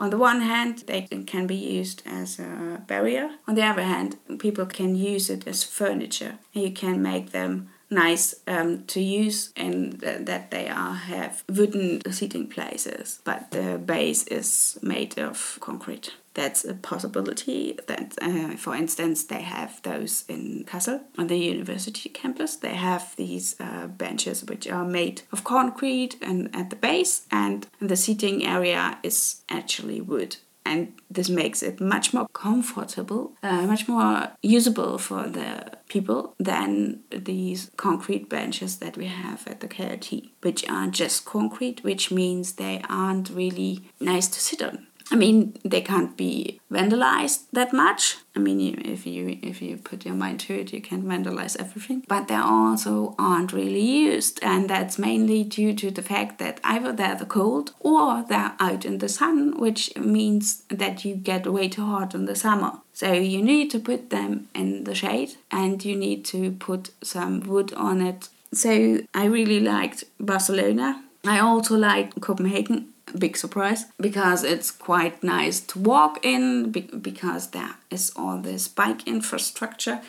on 0.00 0.08
the 0.08 0.16
one 0.16 0.40
hand, 0.40 0.84
they 0.86 1.02
can 1.02 1.46
be 1.46 1.56
used 1.56 2.02
as 2.06 2.38
a 2.38 2.82
barrier. 2.86 3.32
On 3.46 3.54
the 3.54 3.62
other 3.62 3.82
hand, 3.82 4.16
people 4.38 4.64
can 4.64 4.94
use 4.94 5.28
it 5.28 5.46
as 5.46 5.62
furniture. 5.62 6.38
You 6.54 6.70
can 6.70 7.02
make 7.02 7.32
them 7.32 7.68
nice 7.90 8.34
um, 8.46 8.84
to 8.86 9.00
use 9.00 9.52
and 9.56 10.00
th- 10.00 10.24
that 10.26 10.50
they 10.50 10.68
are 10.68 10.94
have 10.94 11.44
wooden 11.48 12.00
seating 12.12 12.46
places, 12.46 13.20
but 13.24 13.50
the 13.50 13.78
base 13.78 14.26
is 14.28 14.78
made 14.82 15.18
of 15.18 15.58
concrete. 15.60 16.14
That's 16.34 16.64
a 16.64 16.74
possibility. 16.74 17.76
That, 17.88 18.14
uh, 18.22 18.56
for 18.56 18.74
instance, 18.76 19.24
they 19.24 19.42
have 19.42 19.82
those 19.82 20.24
in 20.28 20.64
Kassel 20.64 21.00
on 21.18 21.26
the 21.26 21.36
university 21.36 22.08
campus. 22.08 22.56
They 22.56 22.74
have 22.74 23.16
these 23.16 23.56
uh, 23.58 23.88
benches 23.88 24.44
which 24.44 24.68
are 24.68 24.84
made 24.84 25.22
of 25.32 25.42
concrete 25.42 26.16
and 26.22 26.48
at 26.54 26.70
the 26.70 26.76
base, 26.76 27.26
and 27.32 27.66
the 27.80 27.96
seating 27.96 28.46
area 28.46 28.98
is 29.02 29.42
actually 29.48 30.00
wood 30.00 30.36
and 30.70 30.92
this 31.10 31.28
makes 31.28 31.62
it 31.64 31.80
much 31.80 32.14
more 32.14 32.28
comfortable, 32.28 33.32
uh, 33.42 33.62
much 33.62 33.88
more 33.88 34.28
usable 34.40 34.98
for 34.98 35.26
the 35.26 35.78
people 35.88 36.34
than 36.38 37.00
these 37.10 37.72
concrete 37.76 38.28
benches 38.28 38.76
that 38.76 38.96
we 38.96 39.06
have 39.06 39.46
at 39.48 39.58
the 39.58 39.66
KIT, 39.66 40.30
which 40.42 40.64
are 40.68 40.86
just 40.86 41.24
concrete, 41.24 41.82
which 41.82 42.12
means 42.12 42.52
they 42.52 42.80
aren't 42.88 43.30
really 43.30 43.82
nice 43.98 44.28
to 44.28 44.40
sit 44.40 44.62
on. 44.62 44.86
I 45.12 45.16
mean, 45.16 45.56
they 45.64 45.80
can't 45.80 46.16
be 46.16 46.60
vandalized 46.70 47.44
that 47.52 47.72
much. 47.72 48.18
I 48.36 48.38
mean, 48.38 48.80
if 48.84 49.06
you 49.06 49.38
if 49.42 49.60
you 49.60 49.76
put 49.76 50.04
your 50.04 50.14
mind 50.14 50.40
to 50.40 50.54
it, 50.54 50.72
you 50.72 50.80
can 50.80 51.02
vandalize 51.02 51.58
everything. 51.58 52.04
But 52.06 52.28
they 52.28 52.36
also 52.36 53.16
aren't 53.18 53.52
really 53.52 53.80
used, 53.80 54.38
and 54.42 54.70
that's 54.70 54.98
mainly 54.98 55.42
due 55.42 55.74
to 55.74 55.90
the 55.90 56.02
fact 56.02 56.38
that 56.38 56.60
either 56.62 56.92
they're 56.92 57.16
the 57.16 57.26
cold 57.26 57.72
or 57.80 58.24
they're 58.28 58.54
out 58.60 58.84
in 58.84 58.98
the 58.98 59.08
sun, 59.08 59.58
which 59.58 59.94
means 59.96 60.62
that 60.68 61.04
you 61.04 61.16
get 61.16 61.46
way 61.46 61.68
too 61.68 61.84
hot 61.84 62.14
in 62.14 62.26
the 62.26 62.36
summer. 62.36 62.72
So 62.92 63.12
you 63.12 63.42
need 63.42 63.70
to 63.72 63.80
put 63.80 64.10
them 64.10 64.48
in 64.54 64.84
the 64.84 64.94
shade, 64.94 65.32
and 65.50 65.84
you 65.84 65.96
need 65.96 66.24
to 66.26 66.52
put 66.52 66.90
some 67.02 67.40
wood 67.40 67.72
on 67.74 68.00
it. 68.00 68.28
So 68.52 69.00
I 69.12 69.24
really 69.24 69.60
liked 69.60 70.04
Barcelona. 70.20 71.02
I 71.24 71.38
also 71.40 71.76
liked 71.76 72.20
Copenhagen 72.20 72.88
big 73.18 73.36
surprise 73.36 73.86
because 73.98 74.44
it's 74.44 74.70
quite 74.70 75.22
nice 75.22 75.60
to 75.60 75.78
walk 75.78 76.24
in 76.24 76.70
because 76.70 77.48
there 77.48 77.76
is 77.90 78.12
all 78.16 78.38
this 78.38 78.68
bike 78.68 79.06
infrastructure. 79.06 80.00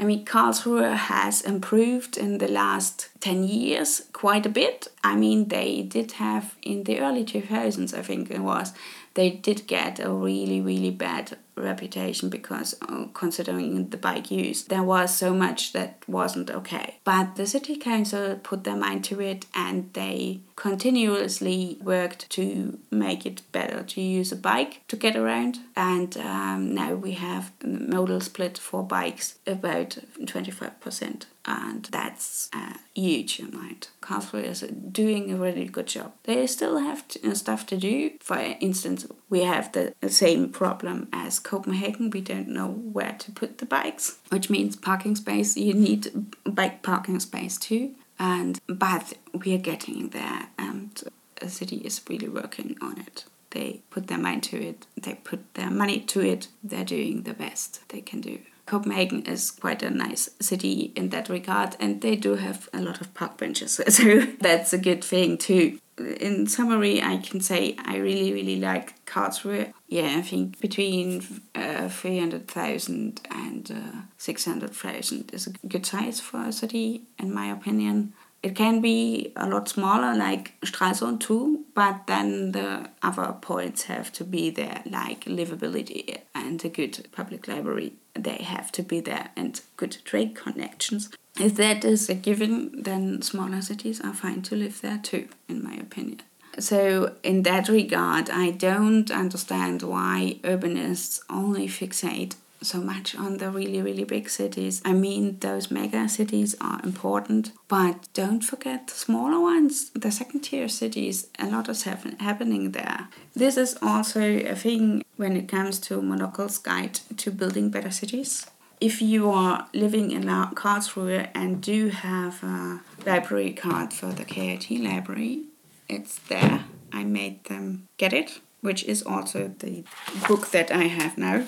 I 0.00 0.04
mean, 0.04 0.24
Karlsruhe 0.24 0.94
has 0.94 1.42
improved 1.42 2.16
in 2.16 2.38
the 2.38 2.46
last 2.46 3.08
10 3.20 3.42
years 3.42 4.02
quite 4.12 4.46
a 4.46 4.48
bit. 4.48 4.86
I 5.02 5.16
mean, 5.16 5.48
they 5.48 5.82
did 5.82 6.12
have 6.12 6.54
in 6.62 6.84
the 6.84 7.00
early 7.00 7.24
2000s, 7.24 7.92
I 7.92 8.02
think 8.02 8.30
it 8.30 8.38
was, 8.38 8.72
they 9.18 9.30
did 9.30 9.66
get 9.66 9.98
a 9.98 10.12
really, 10.12 10.60
really 10.60 10.92
bad 10.92 11.36
reputation 11.56 12.28
because 12.28 12.76
uh, 12.82 13.06
considering 13.14 13.88
the 13.88 13.96
bike 13.96 14.30
use, 14.30 14.62
there 14.62 14.84
was 14.84 15.12
so 15.12 15.34
much 15.34 15.72
that 15.72 16.04
wasn't 16.06 16.48
okay. 16.48 16.98
But 17.02 17.34
the 17.34 17.44
city 17.44 17.76
council 17.76 18.38
put 18.40 18.62
their 18.62 18.76
mind 18.76 19.02
to 19.06 19.20
it 19.20 19.46
and 19.56 19.92
they 19.94 20.42
continuously 20.54 21.78
worked 21.82 22.30
to 22.30 22.78
make 22.92 23.26
it 23.26 23.42
better 23.50 23.82
to 23.82 24.00
use 24.00 24.30
a 24.30 24.36
bike 24.36 24.82
to 24.86 24.94
get 24.94 25.16
around. 25.16 25.58
And 25.74 26.16
um, 26.18 26.72
now 26.72 26.94
we 26.94 27.14
have 27.14 27.50
modal 27.64 28.20
split 28.20 28.56
for 28.56 28.84
bikes 28.84 29.40
about 29.48 29.98
25% 30.20 31.24
and 31.48 31.84
that's 31.86 32.50
a 32.52 32.76
huge 32.94 33.40
amount. 33.40 33.90
Karlsruhe 34.02 34.44
is 34.44 34.60
doing 34.92 35.32
a 35.32 35.36
really 35.36 35.64
good 35.64 35.86
job. 35.86 36.12
They 36.24 36.46
still 36.46 36.78
have 36.78 37.04
uh, 37.24 37.34
stuff 37.34 37.64
to 37.68 37.76
do. 37.78 38.10
For 38.20 38.38
instance, 38.60 39.06
we 39.30 39.44
have 39.44 39.72
the 39.72 39.94
same 40.08 40.50
problem 40.50 41.08
as 41.10 41.40
Copenhagen. 41.40 42.10
We 42.10 42.20
don't 42.20 42.48
know 42.48 42.68
where 42.68 43.16
to 43.18 43.32
put 43.32 43.58
the 43.58 43.66
bikes, 43.66 44.18
which 44.28 44.50
means 44.50 44.76
parking 44.76 45.16
space. 45.16 45.56
You 45.56 45.72
need 45.72 46.12
bike 46.44 46.82
parking 46.82 47.18
space 47.18 47.56
too. 47.56 47.94
And 48.18 48.60
but 48.66 49.14
we 49.32 49.54
are 49.54 49.58
getting 49.72 50.08
there, 50.08 50.48
and 50.58 51.02
the 51.40 51.48
city 51.48 51.76
is 51.76 52.02
really 52.10 52.28
working 52.28 52.76
on 52.82 52.98
it. 52.98 53.24
They 53.50 53.80
put 53.88 54.08
their 54.08 54.18
mind 54.18 54.42
to 54.44 54.60
it. 54.60 54.86
They 55.00 55.14
put 55.14 55.54
their 55.54 55.70
money 55.70 56.00
to 56.00 56.20
it. 56.20 56.48
They're 56.62 56.84
doing 56.84 57.22
the 57.22 57.32
best 57.32 57.88
they 57.88 58.02
can 58.02 58.20
do. 58.20 58.40
Copenhagen 58.68 59.22
is 59.24 59.50
quite 59.50 59.82
a 59.82 59.88
nice 59.88 60.28
city 60.40 60.92
in 60.94 61.08
that 61.08 61.30
regard, 61.30 61.74
and 61.80 62.02
they 62.02 62.16
do 62.16 62.34
have 62.34 62.68
a 62.74 62.82
lot 62.82 63.00
of 63.00 63.14
park 63.14 63.38
benches, 63.38 63.80
so 63.88 64.20
that's 64.40 64.74
a 64.74 64.78
good 64.78 65.02
thing 65.02 65.38
too. 65.38 65.78
In 66.20 66.46
summary, 66.46 67.02
I 67.02 67.16
can 67.16 67.40
say 67.40 67.76
I 67.84 67.96
really, 67.96 68.32
really 68.32 68.60
like 68.60 69.04
Karlsruhe. 69.06 69.72
Yeah, 69.88 70.16
I 70.18 70.22
think 70.22 70.60
between 70.60 71.24
uh, 71.54 71.88
300,000 71.88 73.20
and 73.30 73.70
uh, 73.70 74.00
600,000 74.18 75.30
is 75.32 75.46
a 75.48 75.66
good 75.66 75.86
size 75.86 76.20
for 76.20 76.44
a 76.44 76.52
city, 76.52 77.02
in 77.18 77.32
my 77.34 77.46
opinion. 77.46 78.12
It 78.42 78.54
can 78.54 78.80
be 78.80 79.32
a 79.34 79.48
lot 79.48 79.68
smaller, 79.68 80.14
like 80.14 80.52
Stralsund 80.60 81.20
too, 81.20 81.64
but 81.74 82.06
then 82.06 82.52
the 82.52 82.88
other 83.02 83.34
points 83.40 83.84
have 83.84 84.12
to 84.12 84.24
be 84.24 84.50
there, 84.50 84.82
like 84.86 85.24
livability 85.24 86.18
and 86.34 86.64
a 86.64 86.68
good 86.68 87.08
public 87.10 87.48
library. 87.48 87.94
They 88.14 88.36
have 88.36 88.70
to 88.72 88.82
be 88.82 89.00
there 89.00 89.30
and 89.36 89.60
good 89.76 89.98
trade 90.04 90.36
connections. 90.36 91.10
If 91.38 91.56
that 91.56 91.84
is 91.84 92.08
a 92.08 92.14
given, 92.14 92.82
then 92.82 93.22
smaller 93.22 93.60
cities 93.60 94.00
are 94.00 94.14
fine 94.14 94.42
to 94.42 94.56
live 94.56 94.80
there 94.80 94.98
too, 95.02 95.28
in 95.48 95.62
my 95.62 95.74
opinion. 95.74 96.22
So, 96.58 97.14
in 97.22 97.44
that 97.44 97.68
regard, 97.68 98.30
I 98.30 98.50
don't 98.50 99.10
understand 99.10 99.82
why 99.82 100.40
urbanists 100.42 101.20
only 101.30 101.68
fixate 101.68 102.34
so 102.60 102.80
much 102.80 103.14
on 103.14 103.38
the 103.38 103.50
really, 103.50 103.82
really 103.82 104.04
big 104.04 104.28
cities. 104.28 104.82
I 104.84 104.92
mean, 104.92 105.38
those 105.40 105.70
mega 105.70 106.08
cities 106.08 106.56
are 106.60 106.80
important, 106.82 107.52
but 107.68 108.08
don't 108.14 108.42
forget 108.42 108.88
the 108.88 108.94
smaller 108.94 109.40
ones, 109.40 109.90
the 109.90 110.10
second 110.10 110.40
tier 110.40 110.68
cities. 110.68 111.28
A 111.38 111.46
lot 111.46 111.68
is 111.68 111.82
happen- 111.84 112.18
happening 112.18 112.72
there. 112.72 113.08
This 113.34 113.56
is 113.56 113.76
also 113.82 114.20
a 114.20 114.54
thing 114.54 115.04
when 115.16 115.36
it 115.36 115.48
comes 115.48 115.78
to 115.80 116.02
Monocle's 116.02 116.58
guide 116.58 117.00
to 117.16 117.30
building 117.30 117.70
better 117.70 117.90
cities. 117.90 118.46
If 118.80 119.02
you 119.02 119.30
are 119.30 119.68
living 119.74 120.12
in 120.12 120.24
Karlsruhe 120.54 121.28
and 121.34 121.60
do 121.60 121.88
have 121.88 122.42
a 122.44 122.80
library 123.04 123.52
card 123.52 123.92
for 123.92 124.12
the 124.12 124.24
KIT 124.24 124.70
library, 124.70 125.46
it's 125.88 126.18
there. 126.28 126.64
I 126.92 127.02
made 127.04 127.44
them 127.44 127.88
get 127.96 128.12
it, 128.12 128.40
which 128.60 128.84
is 128.84 129.02
also 129.02 129.52
the 129.58 129.84
book 130.28 130.50
that 130.52 130.70
I 130.70 130.84
have 130.84 131.18
now 131.18 131.44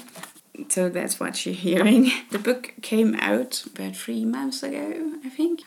so 0.69 0.89
that's 0.89 1.19
what 1.21 1.45
you're 1.47 1.55
hearing. 1.55 2.11
The 2.31 2.39
book 2.39 2.75
came 2.83 3.15
out 3.17 3.65
about 3.67 3.97
three 3.97 4.25
months 4.25 4.63
ago, 4.63 5.13
I 5.25 5.29
think. 5.29 5.63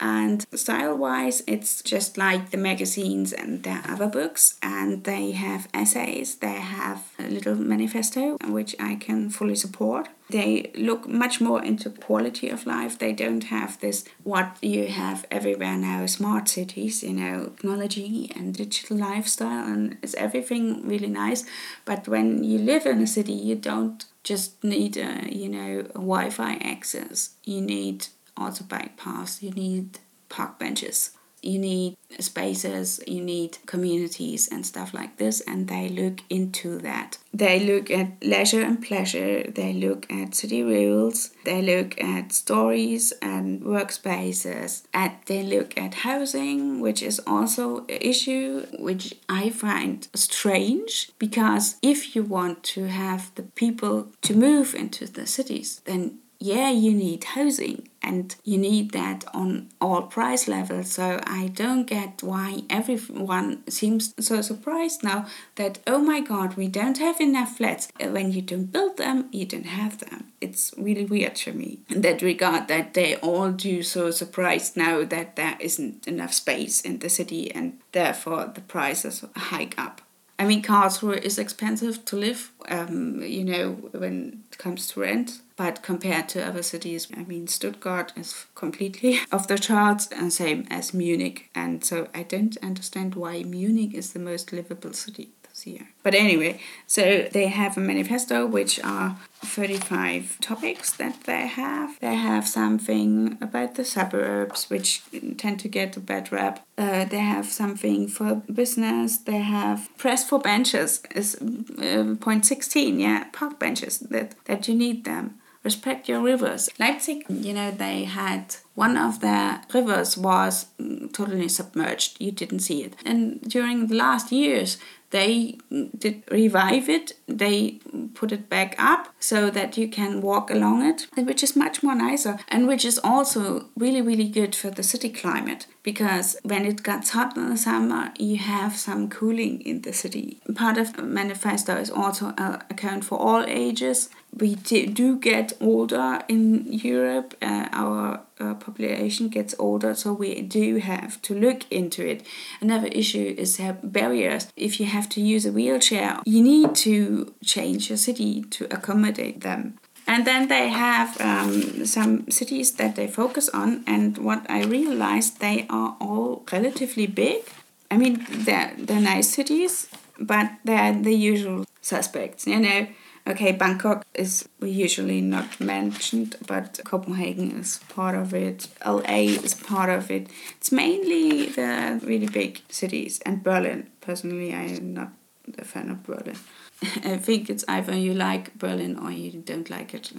And 0.00 0.44
style 0.52 0.96
wise, 0.96 1.42
it's 1.46 1.80
just 1.80 2.18
like 2.18 2.50
the 2.50 2.56
magazines 2.56 3.32
and 3.32 3.62
their 3.62 3.80
other 3.88 4.08
books, 4.08 4.58
and 4.60 5.04
they 5.04 5.30
have 5.32 5.68
essays, 5.72 6.36
they 6.36 6.54
have 6.54 7.12
a 7.18 7.28
little 7.28 7.54
manifesto, 7.54 8.36
which 8.48 8.74
I 8.80 8.96
can 8.96 9.30
fully 9.30 9.54
support. 9.54 10.08
They 10.30 10.72
look 10.74 11.06
much 11.06 11.40
more 11.40 11.62
into 11.62 11.90
quality 11.90 12.48
of 12.48 12.66
life. 12.66 12.98
They 12.98 13.12
don't 13.12 13.44
have 13.44 13.78
this 13.80 14.04
what 14.24 14.56
you 14.60 14.88
have 14.88 15.26
everywhere 15.30 15.76
now 15.76 16.06
smart 16.06 16.48
cities, 16.48 17.02
you 17.04 17.12
know, 17.12 17.52
technology 17.56 18.32
and 18.34 18.54
digital 18.54 18.96
lifestyle, 18.96 19.64
and 19.66 19.96
it's 20.02 20.14
everything 20.14 20.86
really 20.88 21.08
nice. 21.08 21.44
But 21.84 22.08
when 22.08 22.42
you 22.42 22.58
live 22.58 22.84
in 22.84 23.00
a 23.00 23.06
city, 23.06 23.32
you 23.32 23.54
don't 23.54 24.04
just 24.24 24.64
need 24.64 24.96
a, 24.96 25.28
you 25.30 25.48
know 25.48 25.80
a 25.80 25.92
Wi-Fi 25.92 26.54
access. 26.54 27.34
You 27.44 27.60
need 27.60 28.08
also 28.36 28.64
bike 28.64 28.96
paths. 28.96 29.42
You 29.42 29.50
need 29.50 29.98
park 30.28 30.58
benches. 30.58 31.10
You 31.44 31.58
need 31.58 31.96
spaces, 32.18 33.00
you 33.06 33.20
need 33.20 33.58
communities 33.66 34.48
and 34.50 34.64
stuff 34.64 34.94
like 34.94 35.16
this, 35.16 35.40
and 35.42 35.68
they 35.68 35.88
look 35.88 36.20
into 36.30 36.78
that. 36.78 37.18
They 37.32 37.58
look 37.60 37.90
at 37.90 38.22
leisure 38.22 38.62
and 38.62 38.80
pleasure, 38.82 39.42
they 39.50 39.72
look 39.72 40.10
at 40.10 40.34
city 40.34 40.62
rules, 40.62 41.30
they 41.44 41.60
look 41.62 42.00
at 42.00 42.32
stories 42.32 43.12
and 43.20 43.62
workspaces, 43.62 44.84
and 44.94 45.12
they 45.26 45.42
look 45.42 45.76
at 45.76 45.94
housing, 45.94 46.80
which 46.80 47.02
is 47.02 47.20
also 47.26 47.78
an 47.80 47.98
issue 48.00 48.66
which 48.78 49.14
I 49.28 49.50
find 49.50 50.06
strange 50.14 51.10
because 51.18 51.76
if 51.82 52.14
you 52.14 52.22
want 52.22 52.62
to 52.74 52.86
have 52.86 53.34
the 53.34 53.42
people 53.42 54.08
to 54.22 54.34
move 54.34 54.74
into 54.74 55.06
the 55.06 55.26
cities, 55.26 55.80
then 55.84 56.18
yeah, 56.44 56.68
you 56.68 56.92
need 56.92 57.24
housing 57.24 57.88
and 58.02 58.36
you 58.44 58.58
need 58.58 58.90
that 58.90 59.24
on 59.32 59.70
all 59.80 60.02
price 60.02 60.46
levels. 60.46 60.92
So 60.92 61.18
I 61.26 61.48
don't 61.48 61.86
get 61.86 62.22
why 62.22 62.64
everyone 62.68 63.66
seems 63.70 64.12
so 64.20 64.42
surprised 64.42 65.02
now 65.02 65.24
that, 65.54 65.78
oh 65.86 66.00
my 66.00 66.20
god, 66.20 66.54
we 66.56 66.68
don't 66.68 66.98
have 66.98 67.18
enough 67.18 67.56
flats. 67.56 67.88
When 67.98 68.30
you 68.30 68.42
don't 68.42 68.70
build 68.70 68.98
them, 68.98 69.30
you 69.32 69.46
don't 69.46 69.64
have 69.64 70.00
them. 70.00 70.32
It's 70.42 70.74
really 70.76 71.06
weird 71.06 71.34
to 71.36 71.54
me 71.54 71.80
in 71.88 72.02
that 72.02 72.20
regard 72.20 72.68
that 72.68 72.92
they 72.92 73.16
all 73.16 73.50
do 73.50 73.82
so 73.82 74.10
surprised 74.10 74.76
now 74.76 75.02
that 75.02 75.36
there 75.36 75.56
isn't 75.60 76.06
enough 76.06 76.34
space 76.34 76.82
in 76.82 76.98
the 76.98 77.08
city 77.08 77.50
and 77.54 77.80
therefore 77.92 78.52
the 78.54 78.60
prices 78.60 79.24
hike 79.34 79.78
up. 79.78 80.02
I 80.38 80.46
mean, 80.46 80.62
Karlsruhe 80.62 81.22
is 81.22 81.38
expensive 81.38 82.04
to 82.06 82.16
live, 82.16 82.50
um, 82.68 83.22
you 83.22 83.44
know, 83.44 83.72
when 83.92 84.43
comes 84.58 84.88
to 84.88 85.00
rent. 85.00 85.40
But 85.56 85.82
compared 85.82 86.28
to 86.30 86.44
other 86.44 86.62
cities, 86.62 87.08
I 87.16 87.22
mean, 87.22 87.46
Stuttgart 87.46 88.12
is 88.16 88.46
completely 88.54 89.20
off 89.32 89.46
the 89.46 89.58
charts, 89.58 90.08
and 90.08 90.32
same 90.32 90.66
as 90.70 90.92
Munich. 90.92 91.50
And 91.54 91.84
so 91.84 92.08
I 92.14 92.24
don't 92.24 92.56
understand 92.62 93.14
why 93.14 93.42
Munich 93.44 93.94
is 93.94 94.12
the 94.12 94.18
most 94.18 94.52
livable 94.52 94.92
city 94.92 95.30
year. 95.66 95.88
But 96.02 96.14
anyway, 96.14 96.60
so 96.86 97.28
they 97.32 97.48
have 97.48 97.76
a 97.76 97.80
manifesto 97.80 98.46
which 98.46 98.82
are 98.84 99.16
35 99.36 100.38
topics 100.40 100.92
that 100.92 101.24
they 101.24 101.46
have. 101.46 101.98
They 102.00 102.14
have 102.14 102.46
something 102.46 103.38
about 103.40 103.74
the 103.74 103.84
suburbs, 103.84 104.70
which 104.70 105.02
tend 105.38 105.60
to 105.60 105.68
get 105.68 105.96
a 105.96 106.00
bad 106.00 106.32
rap. 106.32 106.66
Uh, 106.76 107.04
they 107.04 107.18
have 107.18 107.46
something 107.46 108.08
for 108.08 108.42
business. 108.52 109.18
They 109.18 109.38
have 109.38 109.88
press 109.96 110.28
for 110.28 110.38
benches 110.38 111.02
is 111.14 111.36
uh, 111.36 112.16
point 112.20 112.46
16, 112.46 113.00
yeah, 113.00 113.24
park 113.32 113.58
benches 113.58 113.98
that, 113.98 114.34
that 114.46 114.68
you 114.68 114.74
need 114.74 115.04
them 115.04 115.40
respect 115.64 116.08
your 116.08 116.20
rivers. 116.20 116.68
Leipzig, 116.78 117.24
you 117.28 117.54
know, 117.54 117.70
they 117.70 118.04
had 118.04 118.56
one 118.74 118.96
of 118.96 119.20
their 119.20 119.62
rivers 119.72 120.16
was 120.16 120.66
mm, 120.78 121.12
totally 121.12 121.48
submerged. 121.48 122.20
You 122.20 122.30
didn't 122.30 122.60
see 122.60 122.84
it. 122.84 122.94
And 123.04 123.40
during 123.40 123.86
the 123.86 123.96
last 123.96 124.30
years, 124.30 124.76
they 125.14 125.56
did 125.96 126.24
revive 126.30 126.88
it. 126.88 127.12
They 127.26 127.80
put 128.14 128.32
it 128.32 128.48
back 128.48 128.74
up 128.78 129.14
so 129.18 129.50
that 129.50 129.76
you 129.76 129.88
can 129.88 130.20
walk 130.20 130.50
along 130.50 130.84
it, 130.84 131.06
which 131.16 131.42
is 131.42 131.56
much 131.56 131.82
more 131.82 131.94
nicer 131.94 132.38
and 132.48 132.66
which 132.66 132.84
is 132.84 132.98
also 133.02 133.66
really, 133.76 134.02
really 134.02 134.28
good 134.28 134.54
for 134.54 134.70
the 134.70 134.82
city 134.82 135.08
climate 135.08 135.66
because 135.84 136.36
when 136.42 136.64
it 136.64 136.82
gets 136.82 137.10
hot 137.10 137.36
in 137.36 137.50
the 137.50 137.56
summer, 137.56 138.12
you 138.18 138.38
have 138.38 138.74
some 138.76 139.08
cooling 139.08 139.60
in 139.60 139.82
the 139.82 139.92
city. 139.92 140.40
Part 140.54 140.78
of 140.78 140.98
manifesto 140.98 141.76
is 141.76 141.90
also 141.90 142.28
uh, 142.38 142.58
account 142.70 143.04
for 143.04 143.18
all 143.18 143.44
ages. 143.46 144.08
We 144.36 144.56
do 144.56 145.16
get 145.16 145.52
older 145.60 146.22
in 146.26 146.72
Europe. 146.72 147.36
Uh, 147.40 147.68
our 147.70 148.22
uh, 148.40 148.54
population 148.54 149.28
gets 149.28 149.54
older, 149.60 149.94
so 149.94 150.12
we 150.12 150.42
do 150.42 150.78
have 150.78 151.22
to 151.22 151.34
look 151.34 151.70
into 151.70 152.04
it. 152.04 152.26
Another 152.60 152.88
issue 152.88 153.34
is 153.38 153.60
barriers. 153.82 154.48
If 154.56 154.80
you 154.80 154.86
have 154.86 155.08
to 155.10 155.20
use 155.20 155.46
a 155.46 155.52
wheelchair, 155.52 156.18
you 156.24 156.42
need 156.42 156.74
to 156.76 157.13
change 157.44 157.88
your 157.90 157.98
city 157.98 158.42
to 158.56 158.64
accommodate 158.76 159.40
them. 159.40 159.78
And 160.06 160.26
then 160.26 160.48
they 160.48 160.68
have 160.68 161.18
um, 161.20 161.86
some 161.86 162.30
cities 162.30 162.72
that 162.72 162.94
they 162.96 163.06
focus 163.06 163.48
on, 163.48 163.84
and 163.86 164.18
what 164.18 164.44
I 164.50 164.64
realized, 164.64 165.40
they 165.40 165.66
are 165.70 165.96
all 166.00 166.44
relatively 166.52 167.06
big. 167.06 167.42
I 167.90 167.96
mean, 167.96 168.26
they're, 168.28 168.74
they're 168.76 169.00
nice 169.00 169.30
cities, 169.30 169.88
but 170.20 170.50
they're 170.64 170.92
the 170.92 171.14
usual 171.14 171.64
suspects, 171.80 172.46
you 172.46 172.60
know. 172.60 172.86
Okay, 173.26 173.52
Bangkok 173.52 174.04
is 174.12 174.46
usually 174.60 175.22
not 175.22 175.58
mentioned, 175.58 176.36
but 176.46 176.78
Copenhagen 176.84 177.58
is 177.58 177.80
part 177.88 178.14
of 178.14 178.34
it. 178.34 178.68
LA 178.84 179.32
is 179.46 179.54
part 179.54 179.88
of 179.88 180.10
it. 180.10 180.28
It's 180.58 180.70
mainly 180.70 181.46
the 181.46 181.98
really 182.04 182.26
big 182.26 182.60
cities, 182.68 183.20
and 183.24 183.42
Berlin. 183.42 183.88
Personally, 184.02 184.52
I 184.52 184.64
am 184.64 184.92
not 184.92 185.12
a 185.56 185.64
fan 185.64 185.90
of 185.90 186.02
Berlin. 186.02 186.36
I 187.04 187.16
think 187.16 187.50
it's 187.50 187.64
either 187.68 187.96
you 187.96 188.14
like 188.14 188.58
Berlin 188.58 188.98
or 188.98 189.10
you 189.10 189.32
don't 189.32 189.70
like 189.70 189.94
it. 189.94 190.12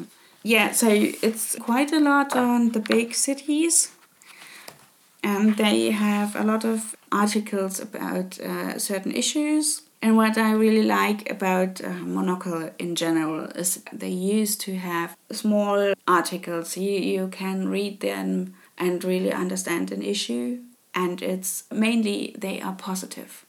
Yeah, 0.44 0.72
so 0.72 0.90
it's 0.90 1.56
quite 1.60 1.92
a 1.92 2.00
lot 2.00 2.36
on 2.36 2.72
the 2.72 2.80
big 2.80 3.14
cities. 3.14 3.92
And 5.24 5.58
they 5.58 5.90
have 5.90 6.36
a 6.36 6.44
lot 6.44 6.64
of 6.64 6.96
articles 7.12 7.80
about 7.80 8.40
uh, 8.40 8.78
certain 8.78 9.12
issues. 9.12 9.82
And 10.02 10.16
what 10.16 10.38
I 10.38 10.52
really 10.52 10.84
like 10.84 11.32
about 11.32 11.84
uh, 11.84 11.90
Monocle 11.90 12.70
in 12.78 12.96
general 12.96 13.46
is 13.56 13.82
they 13.92 14.10
used 14.10 14.62
to 14.62 14.76
have 14.76 15.18
small 15.32 15.94
articles. 16.08 16.78
You, 16.78 16.92
you 16.92 17.28
can 17.30 17.70
read 17.70 18.02
them 18.02 18.54
and 18.78 19.04
really 19.04 19.34
understand 19.34 19.92
an 19.92 20.04
issue. 20.04 20.60
And 20.94 21.24
it's 21.24 21.64
mainly 21.72 22.36
they 22.38 22.62
are 22.62 22.76
positive 22.76 23.45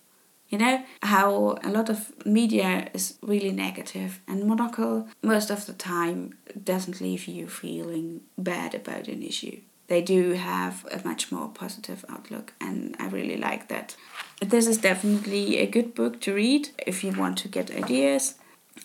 you 0.48 0.58
know 0.58 0.82
how 1.02 1.58
a 1.62 1.70
lot 1.70 1.88
of 1.88 2.12
media 2.26 2.88
is 2.94 3.18
really 3.22 3.52
negative, 3.52 4.20
and 4.28 4.44
Monocle 4.44 5.08
most 5.22 5.50
of 5.50 5.66
the 5.66 5.72
time 5.72 6.38
doesn't 6.62 7.00
leave 7.00 7.26
you 7.26 7.48
feeling 7.48 8.22
bad 8.38 8.74
about 8.74 9.08
an 9.08 9.22
issue. 9.22 9.60
They 9.88 10.02
do 10.02 10.32
have 10.32 10.84
a 10.90 11.00
much 11.06 11.30
more 11.30 11.48
positive 11.48 12.04
outlook, 12.08 12.52
and 12.60 12.96
I 12.98 13.06
really 13.08 13.36
like 13.36 13.68
that. 13.68 13.96
This 14.40 14.66
is 14.66 14.78
definitely 14.78 15.58
a 15.58 15.66
good 15.66 15.94
book 15.94 16.20
to 16.22 16.34
read 16.34 16.70
if 16.86 17.04
you 17.04 17.12
want 17.12 17.38
to 17.38 17.48
get 17.48 17.70
ideas 17.70 18.34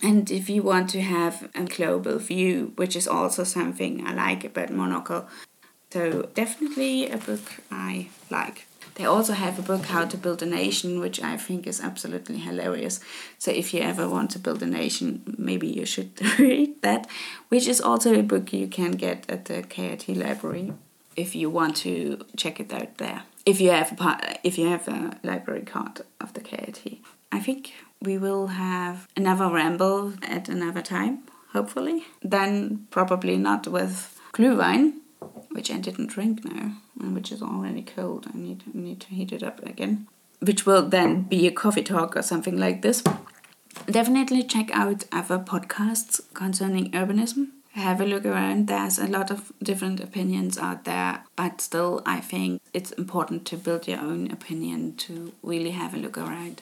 and 0.02 0.32
if 0.32 0.50
you 0.50 0.64
want 0.64 0.90
to 0.92 1.02
have 1.02 1.50
a 1.54 1.64
global 1.64 2.18
view, 2.18 2.74
which 2.76 2.96
is 2.96 3.08
also 3.08 3.44
something 3.44 4.06
I 4.06 4.14
like 4.14 4.44
about 4.44 4.72
Monocle. 4.72 5.28
So, 5.92 6.30
definitely 6.34 7.10
a 7.10 7.18
book 7.18 7.42
I 7.70 8.08
like. 8.30 8.66
They 8.96 9.06
also 9.06 9.34
have 9.34 9.58
a 9.58 9.62
book, 9.62 9.86
How 9.86 10.06
to 10.06 10.18
Build 10.18 10.44
a 10.44 10.46
Nation, 10.46 11.00
which 11.00 11.22
I 11.22 11.38
think 11.38 11.66
is 11.66 11.82
absolutely 11.82 12.38
hilarious. 12.38 13.00
So 13.38 13.52
if 13.52 13.74
you 13.74 13.82
ever 13.82 14.08
want 14.08 14.32
to 14.32 14.40
build 14.40 14.62
a 14.62 14.68
nation, 14.68 15.36
maybe 15.38 15.68
you 15.68 15.86
should 15.86 16.12
read 16.40 16.82
that, 16.82 17.08
which 17.50 17.68
is 17.68 17.82
also 17.82 18.14
a 18.14 18.24
book 18.24 18.54
you 18.54 18.68
can 18.68 18.92
get 18.92 19.26
at 19.30 19.46
the 19.46 19.64
KIT 19.64 20.10
library 20.10 20.74
if 21.16 21.36
you 21.36 21.50
want 21.50 21.76
to 21.78 22.20
check 22.38 22.60
it 22.60 22.74
out 22.74 22.98
there. 22.98 23.24
If 23.46 23.60
you 23.60 23.72
have 23.72 24.00
a, 24.00 24.38
if 24.44 24.58
you 24.58 24.68
have 24.68 24.88
a 24.88 25.18
library 25.24 25.64
card 25.64 26.02
of 26.20 26.34
the 26.34 26.42
KIT. 26.42 27.00
I 27.32 27.40
think 27.40 27.74
we 28.02 28.18
will 28.18 28.48
have 28.48 29.08
another 29.16 29.48
ramble 29.48 30.14
at 30.22 30.50
another 30.50 30.82
time, 30.82 31.24
hopefully. 31.54 32.04
Then 32.22 32.88
probably 32.92 33.38
not 33.38 33.68
with 33.68 34.20
Glühwein, 34.34 35.01
which 35.52 35.72
I 35.72 35.78
didn't 35.78 36.08
drink 36.08 36.44
now 36.46 36.74
and 37.00 37.16
which 37.16 37.32
is 37.32 37.42
already 37.42 37.82
cold. 37.82 38.28
I 38.34 38.38
need 38.38 38.74
need 38.74 39.02
to 39.02 39.08
heat 39.10 39.32
it 39.32 39.44
up 39.44 39.66
again, 39.66 40.08
which 40.40 40.66
will 40.66 40.88
then 40.88 41.24
be 41.24 41.48
a 41.48 41.52
coffee 41.52 41.84
talk 41.84 42.16
or 42.16 42.22
something 42.22 42.58
like 42.58 42.82
this. 42.82 43.04
Definitely 43.86 44.44
check 44.44 44.70
out 44.72 45.06
other 45.12 45.40
podcasts 45.40 46.22
concerning 46.34 46.92
urbanism. 46.92 47.48
Have 47.74 48.02
a 48.02 48.06
look 48.06 48.26
around. 48.26 48.68
There's 48.68 49.00
a 49.00 49.08
lot 49.08 49.32
of 49.32 49.54
different 49.64 50.02
opinions 50.02 50.58
out 50.58 50.84
there, 50.84 51.24
but 51.38 51.62
still, 51.62 52.02
I 52.06 52.20
think 52.20 52.62
it's 52.74 52.92
important 52.92 53.46
to 53.46 53.58
build 53.58 53.88
your 53.88 54.00
own 54.00 54.30
opinion 54.30 54.98
to 54.98 55.32
really 55.42 55.72
have 55.72 55.94
a 55.94 55.98
look 55.98 56.18
around. 56.18 56.62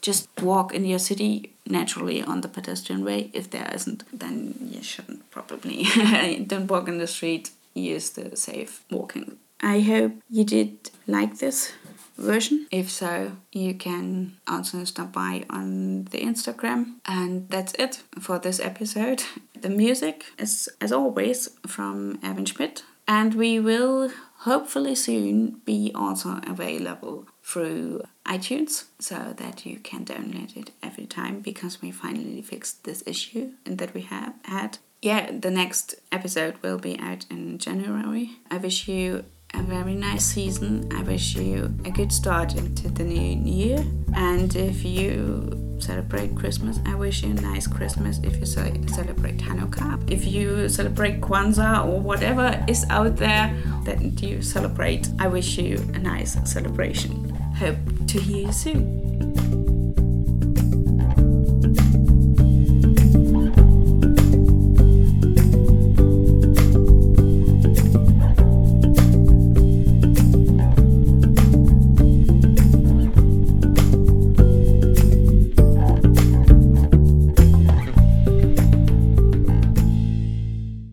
Just 0.00 0.28
walk 0.42 0.74
in 0.74 0.84
your 0.84 0.98
city 0.98 1.52
naturally 1.66 2.22
on 2.22 2.40
the 2.40 2.48
pedestrian 2.48 3.04
way. 3.04 3.30
If 3.32 3.50
there 3.50 3.70
isn't, 3.72 4.04
then 4.12 4.54
you 4.60 4.82
shouldn't 4.82 5.30
probably. 5.30 5.84
Don't 6.46 6.68
walk 6.68 6.88
in 6.88 6.98
the 6.98 7.06
street. 7.06 7.50
Use 7.78 8.10
the 8.10 8.36
safe 8.36 8.84
walking 8.90 9.38
I 9.60 9.80
hope 9.80 10.12
you 10.30 10.44
did 10.44 10.90
like 11.06 11.38
this 11.38 11.72
version. 12.16 12.66
If 12.70 12.90
so, 12.90 13.32
you 13.52 13.74
can 13.74 14.36
also 14.46 14.84
stop 14.84 15.12
by 15.12 15.44
on 15.50 16.04
the 16.06 16.20
Instagram. 16.20 16.94
And 17.06 17.48
that's 17.48 17.74
it 17.74 18.02
for 18.20 18.38
this 18.38 18.60
episode. 18.60 19.24
The 19.60 19.70
music 19.70 20.26
is, 20.38 20.68
as 20.80 20.92
always, 20.92 21.48
from 21.66 22.18
Erwin 22.24 22.44
Schmidt. 22.44 22.84
And 23.06 23.34
we 23.34 23.58
will 23.58 24.10
hopefully 24.40 24.94
soon 24.94 25.60
be 25.64 25.90
also 25.94 26.40
available 26.46 27.26
through 27.42 28.02
iTunes 28.26 28.84
so 28.98 29.34
that 29.38 29.64
you 29.64 29.78
can 29.78 30.04
download 30.04 30.56
it 30.56 30.70
every 30.82 31.06
time 31.06 31.40
because 31.40 31.80
we 31.80 31.90
finally 31.90 32.42
fixed 32.42 32.84
this 32.84 33.02
issue 33.06 33.52
that 33.64 33.94
we 33.94 34.02
have 34.02 34.34
had. 34.44 34.78
Yeah, 35.00 35.30
the 35.30 35.50
next 35.50 35.94
episode 36.10 36.56
will 36.62 36.78
be 36.78 36.98
out 36.98 37.24
in 37.30 37.58
January. 37.58 38.30
I 38.50 38.56
wish 38.58 38.88
you 38.88 39.24
a 39.54 39.62
very 39.62 39.94
nice 39.94 40.24
season. 40.24 40.90
I 40.92 41.02
wish 41.02 41.36
you 41.36 41.72
a 41.84 41.90
good 41.90 42.12
start 42.12 42.56
into 42.56 42.88
the 42.90 43.04
new 43.04 43.50
year. 43.50 43.84
And 44.16 44.54
if 44.56 44.84
you 44.84 45.76
celebrate 45.78 46.34
Christmas, 46.34 46.80
I 46.84 46.96
wish 46.96 47.22
you 47.22 47.30
a 47.30 47.34
nice 47.34 47.68
Christmas. 47.68 48.18
If 48.24 48.38
you 48.38 48.46
celebrate 48.46 49.38
Hanukkah, 49.38 50.10
if 50.10 50.26
you 50.26 50.68
celebrate 50.68 51.20
Kwanzaa 51.20 51.86
or 51.86 52.00
whatever 52.00 52.62
is 52.66 52.84
out 52.90 53.16
there 53.16 53.56
that 53.84 54.20
you 54.20 54.42
celebrate, 54.42 55.08
I 55.20 55.28
wish 55.28 55.58
you 55.58 55.76
a 55.94 55.98
nice 55.98 56.36
celebration. 56.50 57.30
Hope 57.56 57.78
to 58.08 58.18
hear 58.18 58.46
you 58.48 58.52
soon. 58.52 59.07